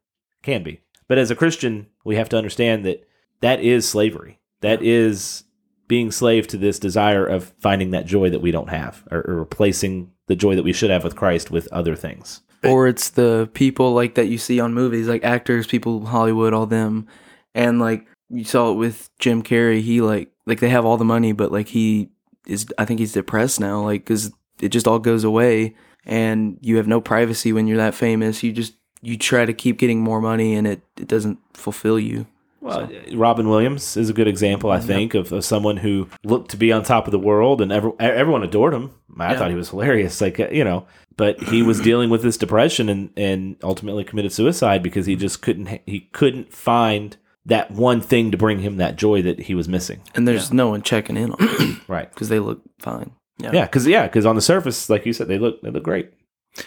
[0.43, 0.79] Can be.
[1.07, 3.07] But as a Christian, we have to understand that
[3.41, 4.39] that is slavery.
[4.61, 5.43] That is
[5.89, 9.35] being slave to this desire of finding that joy that we don't have or, or
[9.35, 12.39] replacing the joy that we should have with Christ with other things.
[12.63, 16.65] or it's the people like that you see on movies, like actors, people, Hollywood, all
[16.65, 17.07] them,
[17.53, 19.81] and like you saw it with Jim Carrey.
[19.81, 22.09] He like like they have all the money, but like he
[22.45, 24.31] is, I think he's depressed now, like because
[24.61, 25.75] it just all goes away,
[26.05, 28.43] and you have no privacy when you're that famous.
[28.43, 32.27] You just you try to keep getting more money, and it it doesn't fulfill you.
[32.61, 36.57] Well, Robin Williams is a good example, I think, of, of someone who looked to
[36.57, 38.91] be on top of the world, and every, everyone adored him.
[39.17, 39.39] I Yeah.
[39.39, 40.85] thought he was hilarious, like uh, you know.
[41.17, 45.41] But he was dealing with this depression and and ultimately committed suicide because he just
[45.41, 49.67] couldn't he couldn't find that one thing to bring him that joy that he was
[49.67, 50.01] missing.
[50.13, 52.09] And there's no one checking in on them Right.
[52.09, 53.11] because they look fine.
[53.39, 53.65] Yeah.
[53.65, 56.11] Because yeah, because on the surface, like you said, they look they look great.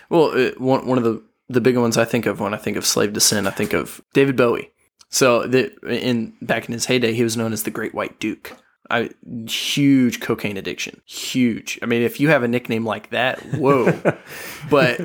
[0.09, 2.76] Well, uh, one one of the the big ones I think of when I think
[2.78, 4.72] of slave to sin, I think of David Bowie.
[5.12, 8.56] So the, in back in his heyday, he was known as the Great White Duke.
[8.90, 9.10] I
[9.46, 11.78] huge cocaine addiction, huge.
[11.82, 13.92] I mean, if you have a nickname like that, whoa.
[14.70, 15.00] but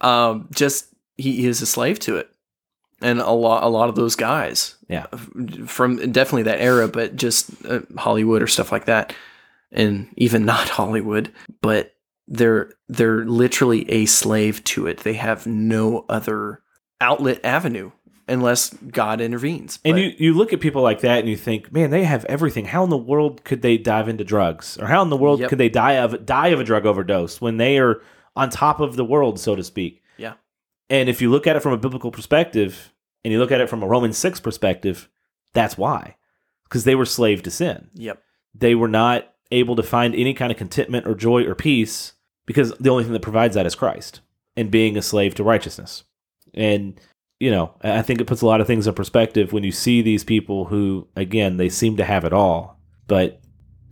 [0.00, 0.86] um, just
[1.16, 2.28] he, he is a slave to it,
[3.00, 5.06] and a lot a lot of those guys Yeah.
[5.66, 9.14] from definitely that era, but just uh, Hollywood or stuff like that,
[9.70, 11.94] and even not Hollywood, but
[12.28, 14.98] they're they're literally a slave to it.
[15.00, 16.62] They have no other
[17.00, 17.90] outlet avenue
[18.28, 19.78] unless God intervenes.
[19.84, 22.24] And But- you, you look at people like that and you think, man, they have
[22.26, 22.66] everything.
[22.66, 24.78] How in the world could they dive into drugs?
[24.80, 25.48] Or how in the world Yep.
[25.50, 28.00] could they die of die of a drug overdose when they are
[28.36, 30.02] on top of the world, so to speak?
[30.16, 30.34] Yeah.
[30.88, 32.92] And if you look at it from a biblical perspective
[33.24, 35.08] and you look at it from a Roman 6 perspective,
[35.52, 36.16] that's why.
[36.64, 37.88] Because they were slave to sin.
[37.94, 38.22] yep,
[38.54, 42.14] They were not able to find any kind of contentment or joy or peace
[42.46, 44.20] because the only thing that provides that is Christ
[44.56, 46.04] and being a slave to righteousness.
[46.54, 46.98] And
[47.42, 50.00] you know, I think it puts a lot of things in perspective when you see
[50.00, 52.78] these people who, again, they seem to have it all,
[53.08, 53.40] but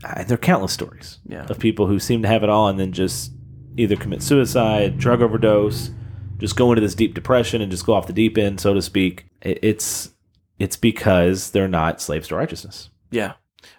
[0.04, 1.46] uh, there are countless stories Yeah.
[1.50, 3.32] of people who seem to have it all and then just
[3.76, 5.90] either commit suicide, drug overdose,
[6.38, 8.80] just go into this deep depression and just go off the deep end, so to
[8.82, 9.26] speak.
[9.42, 10.10] It, it's
[10.60, 12.90] it's because they're not slaves to righteousness.
[13.10, 13.32] yeah.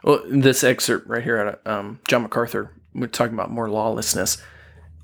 [0.03, 4.37] Well, this excerpt right here out of um, John MacArthur, we're talking about more lawlessness.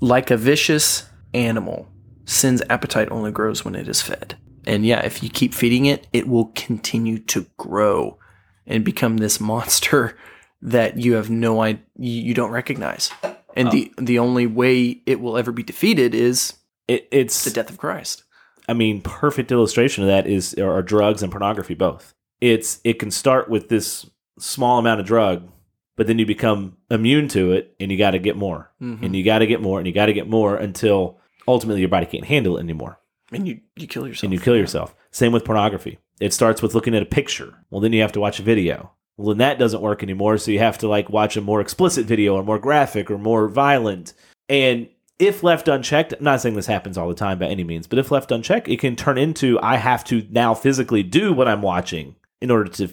[0.01, 1.88] Like a vicious animal,
[2.26, 4.36] sin's appetite only grows when it is fed.
[4.68, 8.20] And yeah, if you keep feeding it, it will continue to grow
[8.68, 10.15] and become this monster
[10.61, 13.09] that you have no idea, you don't recognize.
[13.55, 16.53] And the the only way it will ever be defeated is
[16.88, 18.24] It, it's the death of Christ.
[18.70, 22.13] I mean, perfect illustration of that is are drugs and pornography both.
[22.41, 24.05] It's it can start with this
[24.39, 25.49] small amount of drug,
[25.95, 29.01] but then you become immune to it, and you got to get more, Mhm.
[29.03, 31.89] and you got to get more, and you got to get more until ultimately your
[31.89, 32.99] body can't handle it anymore,
[33.32, 34.23] And you you kill yourself.
[34.23, 34.95] and you kill yourself.
[35.11, 35.99] Same with pornography.
[36.19, 37.53] It starts with looking at a picture.
[37.69, 38.91] Well, then you have to watch a video.
[39.17, 42.05] Well, then that doesn't work anymore, so you have to like watch a more explicit
[42.05, 44.13] video or more graphic or more violent.
[44.47, 44.88] And
[45.19, 47.99] if left unchecked, I'm not saying this happens all the time by any means, but
[47.99, 51.63] if left unchecked, it can turn into I have to now physically do what I'm
[51.63, 52.89] watching in order to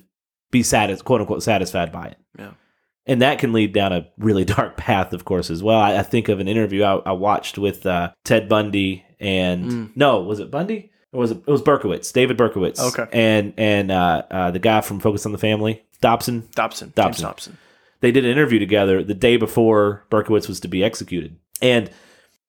[0.50, 2.18] be satis- quote unquote satisfied by it.
[2.38, 2.52] Yeah.
[3.06, 5.78] And that can lead down a really dark path, of course, as well.
[5.78, 9.90] I, I think of an interview I, I watched with uh, Ted Bundy and Mm.
[9.96, 10.90] no, was it Bundy?
[11.12, 11.38] Or was it?
[11.46, 12.80] It was Berkowitz, David Berkowitz.
[12.80, 13.06] Okay.
[13.12, 16.48] And and uh, uh, the guy from Focus on the Family, Dobson.
[16.54, 16.88] Dobson.
[16.88, 17.24] James Dobson.
[17.24, 17.58] Dobson.
[18.00, 21.36] They did an interview together the day before Berkowitz was to be executed.
[21.62, 21.90] And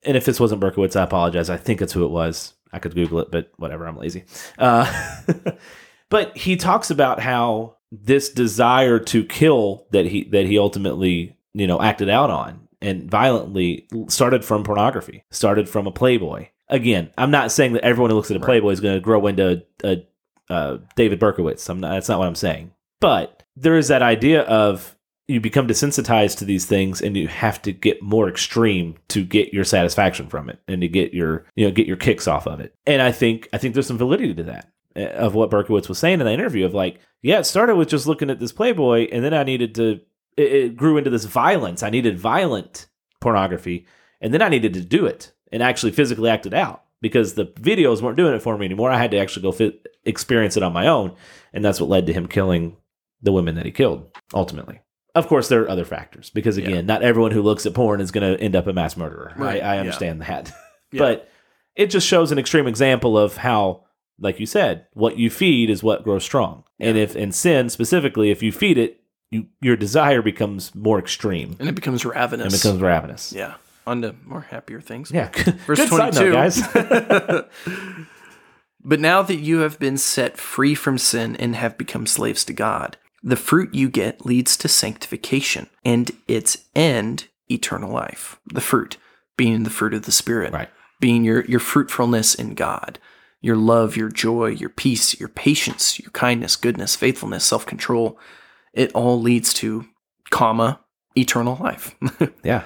[0.03, 1.49] and if this wasn't Berkowitz, I apologize.
[1.49, 2.53] I think it's who it was.
[2.73, 3.87] I could Google it, but whatever.
[3.87, 4.25] I'm lazy.
[4.59, 4.91] Uh,
[6.09, 11.67] but he talks about how this desire to kill that he that he ultimately you
[11.67, 15.23] know acted out on and violently started from pornography.
[15.31, 16.47] Started from a Playboy.
[16.67, 19.27] Again, I'm not saying that everyone who looks at a Playboy is going to grow
[19.27, 20.03] into a,
[20.49, 21.69] uh, David Berkowitz.
[21.69, 21.91] I'm not.
[21.91, 22.71] That's not what I'm saying.
[22.99, 24.95] But there is that idea of
[25.27, 29.53] you become desensitized to these things and you have to get more extreme to get
[29.53, 32.59] your satisfaction from it and to get your you know get your kicks off of
[32.59, 35.89] it and i think i think there's some validity to that uh, of what berkowitz
[35.89, 38.51] was saying in that interview of like yeah it started with just looking at this
[38.51, 39.99] playboy and then i needed to
[40.37, 42.87] it, it grew into this violence i needed violent
[43.19, 43.85] pornography
[44.21, 47.45] and then i needed to do it and actually physically act it out because the
[47.45, 50.63] videos weren't doing it for me anymore i had to actually go fit, experience it
[50.63, 51.15] on my own
[51.53, 52.75] and that's what led to him killing
[53.21, 54.81] the women that he killed ultimately
[55.15, 56.81] of course, there are other factors because again, Yeah.
[56.81, 59.31] not everyone who looks at porn is going to end up a mass murderer.
[59.37, 59.79] Right, I, I yeah.
[59.79, 60.51] understand that,
[60.91, 60.99] Yeah.
[60.99, 61.29] but
[61.73, 63.85] it just shows an extreme example of how,
[64.19, 66.65] like you said, what you feed is what grows strong.
[66.81, 68.99] And if in sin specifically, if you feed it,
[69.31, 72.51] you your desire becomes more extreme And it becomes ravenous.
[72.53, 73.31] and becomes ravenous.
[73.31, 73.53] yeah.
[73.87, 75.11] On to more happier things.
[75.11, 75.29] Yeah,
[75.67, 76.31] Verse Good side 22.
[76.31, 77.45] note, guys.
[78.87, 82.53] But now that you have been set free from sin and have become slaves to
[82.53, 88.39] God, the fruit you get leads to sanctification and its end, eternal life.
[88.45, 88.97] The fruit
[89.37, 90.69] being the fruit of the Spirit, Right.
[90.99, 92.99] being your, your fruitfulness in God,
[93.41, 98.19] your love, your joy, your peace, your patience, your kindness, goodness, faithfulness, self control.
[98.71, 99.85] It all leads to,
[100.29, 100.79] comma,
[101.17, 101.95] eternal life.
[102.43, 102.65] Yeah.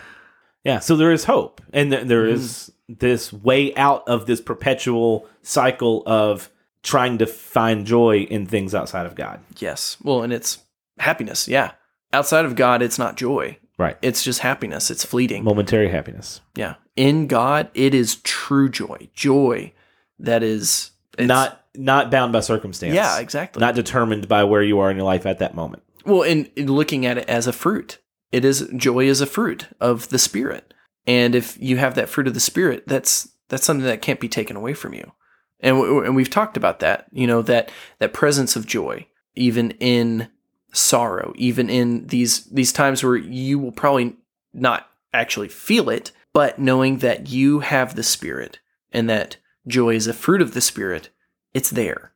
[0.70, 0.80] Yeah.
[0.80, 1.62] So there is hope.
[1.74, 2.32] And th- there mm.
[2.34, 6.50] is this way out of this perpetual cycle of
[6.84, 9.40] trying to find joy in things outside of God.
[9.58, 9.98] yes.
[10.04, 10.60] Well, and it's
[11.00, 11.48] happiness.
[11.48, 11.72] Yeah.
[12.14, 13.58] Outside of God, it's not joy.
[13.78, 13.98] Right.
[14.02, 14.92] It's just happiness.
[14.92, 15.44] It's fleeting.
[15.44, 16.42] Momentary happiness.
[16.56, 16.76] Yeah.
[16.96, 19.10] In God, it is true joy.
[19.14, 19.74] Joy
[20.20, 22.94] that is it's- not not bound by circumstance.
[22.94, 23.60] Yeah, exactly.
[23.60, 25.82] Not determined by where you are in your life at that moment.
[26.06, 28.00] well, in, in looking at it as a fruit,
[28.32, 30.74] it is joy is a fruit of the spirit.
[31.08, 34.30] And if you have that fruit of the spirit, that's that's something that can't be
[34.30, 35.12] taken away from you.
[35.60, 39.72] And w- and we've talked about that, you know, that that presence of joy even
[39.80, 40.30] in
[40.72, 44.16] sorrow, even in these these times where you will probably
[44.54, 48.60] not actually feel it, but knowing that you have the spirit
[48.92, 51.10] and that joy is a fruit of the spirit,
[51.54, 52.12] it's there.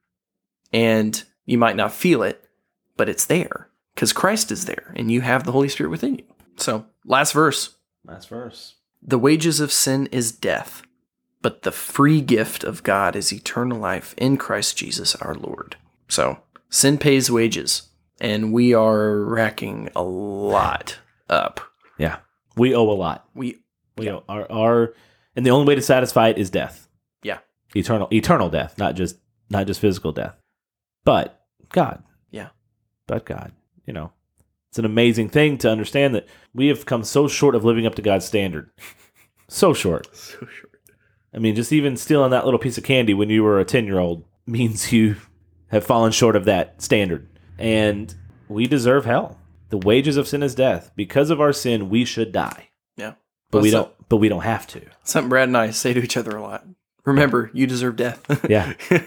[0.71, 2.47] And you might not feel it,
[2.95, 6.25] but it's there because Christ is there and you have the Holy Spirit within you.
[6.57, 7.75] So, last verse.
[8.05, 8.75] Last verse.
[9.01, 10.83] The wages of sin is death,
[11.41, 15.75] but the free gift of God is eternal life in Christ Jesus our Lord.
[16.07, 16.39] So,
[16.69, 17.89] sin pays wages,
[18.21, 20.97] and we are racking a lot
[21.29, 21.59] up.
[21.97, 22.17] Yeah.
[22.55, 23.27] We owe a lot.
[23.33, 23.59] We,
[23.97, 24.93] We owe our, our
[25.35, 26.87] and the only way to satisfy it is death.
[27.23, 27.39] yeah,
[27.75, 29.17] Eternal eternal death, not just
[29.49, 30.35] not just physical death.
[31.03, 32.03] But God.
[32.29, 32.49] Yeah.
[33.07, 33.51] But God.
[33.85, 34.11] You know.
[34.69, 37.93] It's an amazing thing to understand that we have come so short of living up
[37.95, 38.71] to God's standard.
[39.49, 40.07] So short.
[40.15, 40.81] so short.
[41.31, 43.85] I mean, just even stealing that little piece of candy when you were a 10
[43.85, 45.17] year old means you
[45.67, 47.27] have fallen short of that standard.
[47.59, 48.15] And
[48.47, 49.37] we deserve hell.
[49.69, 50.91] The wages of sin is death.
[50.95, 52.69] Because of our sin, we should die.
[52.97, 53.13] Yeah.
[53.51, 54.81] But we don't but we don't have to.
[55.03, 56.65] Something Brad and I say to each other a lot.
[57.05, 58.47] Remember, you deserve death.
[58.49, 58.73] Yeah.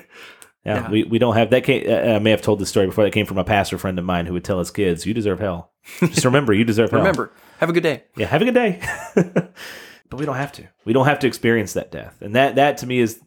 [0.66, 0.90] Yeah, Yeah.
[0.90, 1.64] We, we don't have that.
[1.64, 3.04] Came, uh, I may have told this story before.
[3.04, 5.38] That came from a pastor friend of mine who would tell his kids, "You deserve
[5.40, 5.72] hell.
[6.00, 7.00] Just remember, you deserve hell.
[7.00, 8.04] Remember, have a good day.
[8.16, 8.80] Yeah, have a good day.
[9.14, 10.68] but we don't have to.
[10.84, 12.20] We don't have to experience that death.
[12.20, 13.20] And that that to me is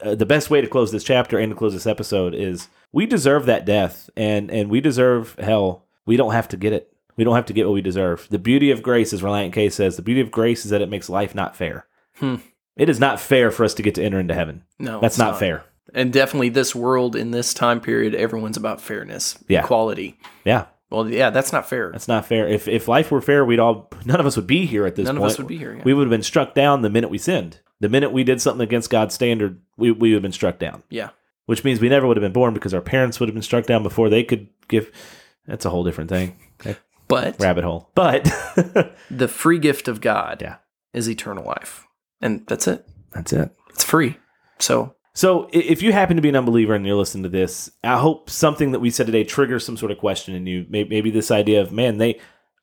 [0.00, 3.06] uh, the best way to close this chapter and to close this episode is we
[3.06, 5.84] deserve that death and and we deserve hell.
[6.06, 6.92] We don't have to get it.
[7.16, 8.26] We don't have to get what we deserve.
[8.30, 10.90] The beauty of grace, as Relient K says, the beauty of grace is that it
[10.90, 11.86] makes life not fair.
[12.16, 12.36] Hmm.
[12.76, 14.64] It is not fair for us to get to enter into heaven.
[14.78, 15.64] No, That's it's not, fair.
[15.96, 19.64] And definitely, this world in this time period, everyone's about fairness, Yeah.
[19.64, 20.18] equality.
[20.44, 20.66] Yeah.
[20.90, 21.90] Well, yeah, that's not fair.
[21.90, 22.46] That's not fair.
[22.46, 25.06] If if life were fair, we'd all none of us would be here at this
[25.06, 25.32] None of point.
[25.32, 25.82] us would be here, yeah.
[25.84, 27.58] We would have been struck down the minute we sinned.
[27.80, 30.82] The minute we did something against God's standard, we, we would have been struck down.
[30.88, 31.10] yeah,
[31.46, 33.66] Which means we never would have been born because our parents would have been struck
[33.66, 34.90] down before they could give.
[35.46, 36.36] That's a whole different thing.
[37.08, 37.90] But Rabbit hole.
[37.94, 38.24] But
[39.10, 40.56] the free gift of God Yeah.
[40.92, 41.86] is eternal life.
[42.20, 42.84] And that's it.
[43.12, 43.50] That's it.
[43.70, 44.16] It's free.
[44.58, 47.96] So So if you happen to be an unbeliever and you're listening to this, I
[47.96, 50.66] hope something that we said today triggers some sort of question in you.
[50.68, 52.20] Maybe, maybe this idea of, man, they,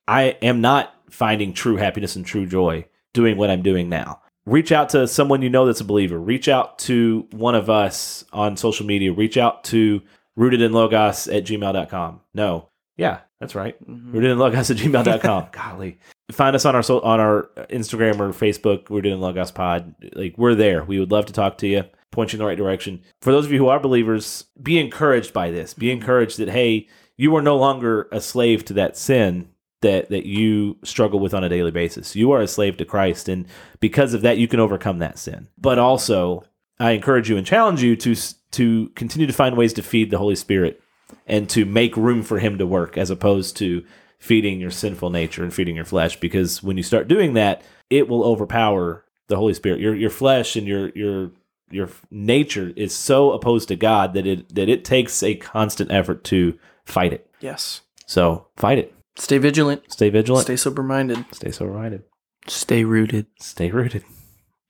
[0.08, 4.22] I am not finding true happiness and true joy doing what I'm doing now.
[4.46, 6.20] Reach out to someone you know that's a believer.
[6.20, 9.12] Reach out to one of us on social media.
[9.12, 10.04] Reach out to
[10.38, 12.22] rootedinlogos at gmail.com.
[12.36, 12.70] No.
[12.98, 13.82] Yeah, that's right.
[13.84, 14.16] Mm-hmm.
[14.16, 15.48] Rootedinlogos at gmail.com.
[15.52, 15.98] Golly.
[16.32, 19.96] Find us on our on our Instagram or Facebook, Rooted in Logos Pod.
[20.14, 20.84] Like we're there.
[20.84, 21.84] We would love to talk to you,
[22.14, 23.02] point you in the right direction.
[23.22, 25.74] For those of you who are believers, be encouraged by this.
[25.74, 26.88] Be encouraged that hey,
[27.18, 29.50] you are no longer a slave to that sin
[29.82, 32.16] that that you struggle with on a daily basis.
[32.16, 33.46] You are a slave to Christ, and
[33.80, 35.50] because of that, you can overcome that sin.
[35.58, 36.46] But also,
[36.80, 38.16] I encourage you and challenge you to
[38.54, 40.82] to continue to find ways to feed the Holy Spirit
[41.28, 43.86] and to make room for Him to work, as opposed to
[44.20, 46.20] feeding your sinful nature and feeding your flesh.
[46.20, 49.80] Because when you start doing that, it will overpower the Holy Spirit.
[49.80, 51.32] Your your flesh and your your
[51.74, 56.24] your nature is so opposed to God that it that it takes a constant effort
[56.26, 57.30] to fight it.
[57.40, 57.82] yes.
[58.06, 58.94] So fight it.
[59.16, 59.84] Stay vigilant.
[59.92, 60.46] Stay vigilant.
[60.46, 61.24] Stay sober minded.
[61.32, 62.04] Stay sober minded.
[62.48, 63.28] Stay rooted.
[63.40, 64.04] Stay rooted.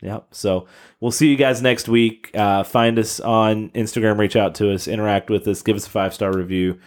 [0.02, 0.28] Yep.
[0.32, 0.68] So
[1.00, 2.30] we'll see you guys next week.
[2.36, 4.20] Uh, find us on Instagram.
[4.20, 4.88] Reach out to us.
[4.88, 5.62] Interact with us.
[5.62, 6.78] Give us a five star review.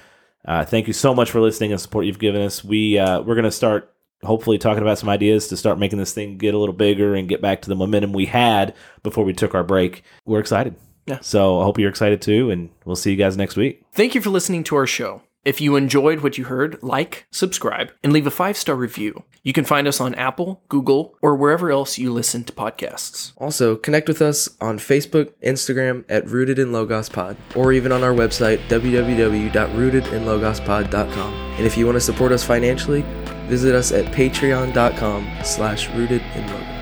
[0.45, 2.63] Uh, thank you so much for listening and support you've given us.
[2.63, 3.93] We uh, we're gonna start
[4.25, 7.29] hopefully talking about some ideas to start making this thing get a little bigger and
[7.29, 10.03] get back to the momentum we had before we took our break.
[10.25, 10.77] We're excited.
[11.07, 11.19] Yeah.
[11.21, 13.83] So I hope you're excited too, and we'll see you guys next week.
[13.93, 15.23] Thank you for listening to our show.
[15.45, 19.23] If you enjoyed what you heard, like, subscribe, and leave a five star review.
[19.45, 23.31] You can find us on Apple, Google, or wherever else you listen to podcasts.
[23.37, 28.03] Also, connect with us on Facebook, Instagram at Rooted in Logos Pod, or even on
[28.03, 31.35] our website www.rootedinlogospod.com.
[31.35, 33.05] And if you want to support us financially,
[33.47, 36.76] visit us at patreon.com slash rooted in logos.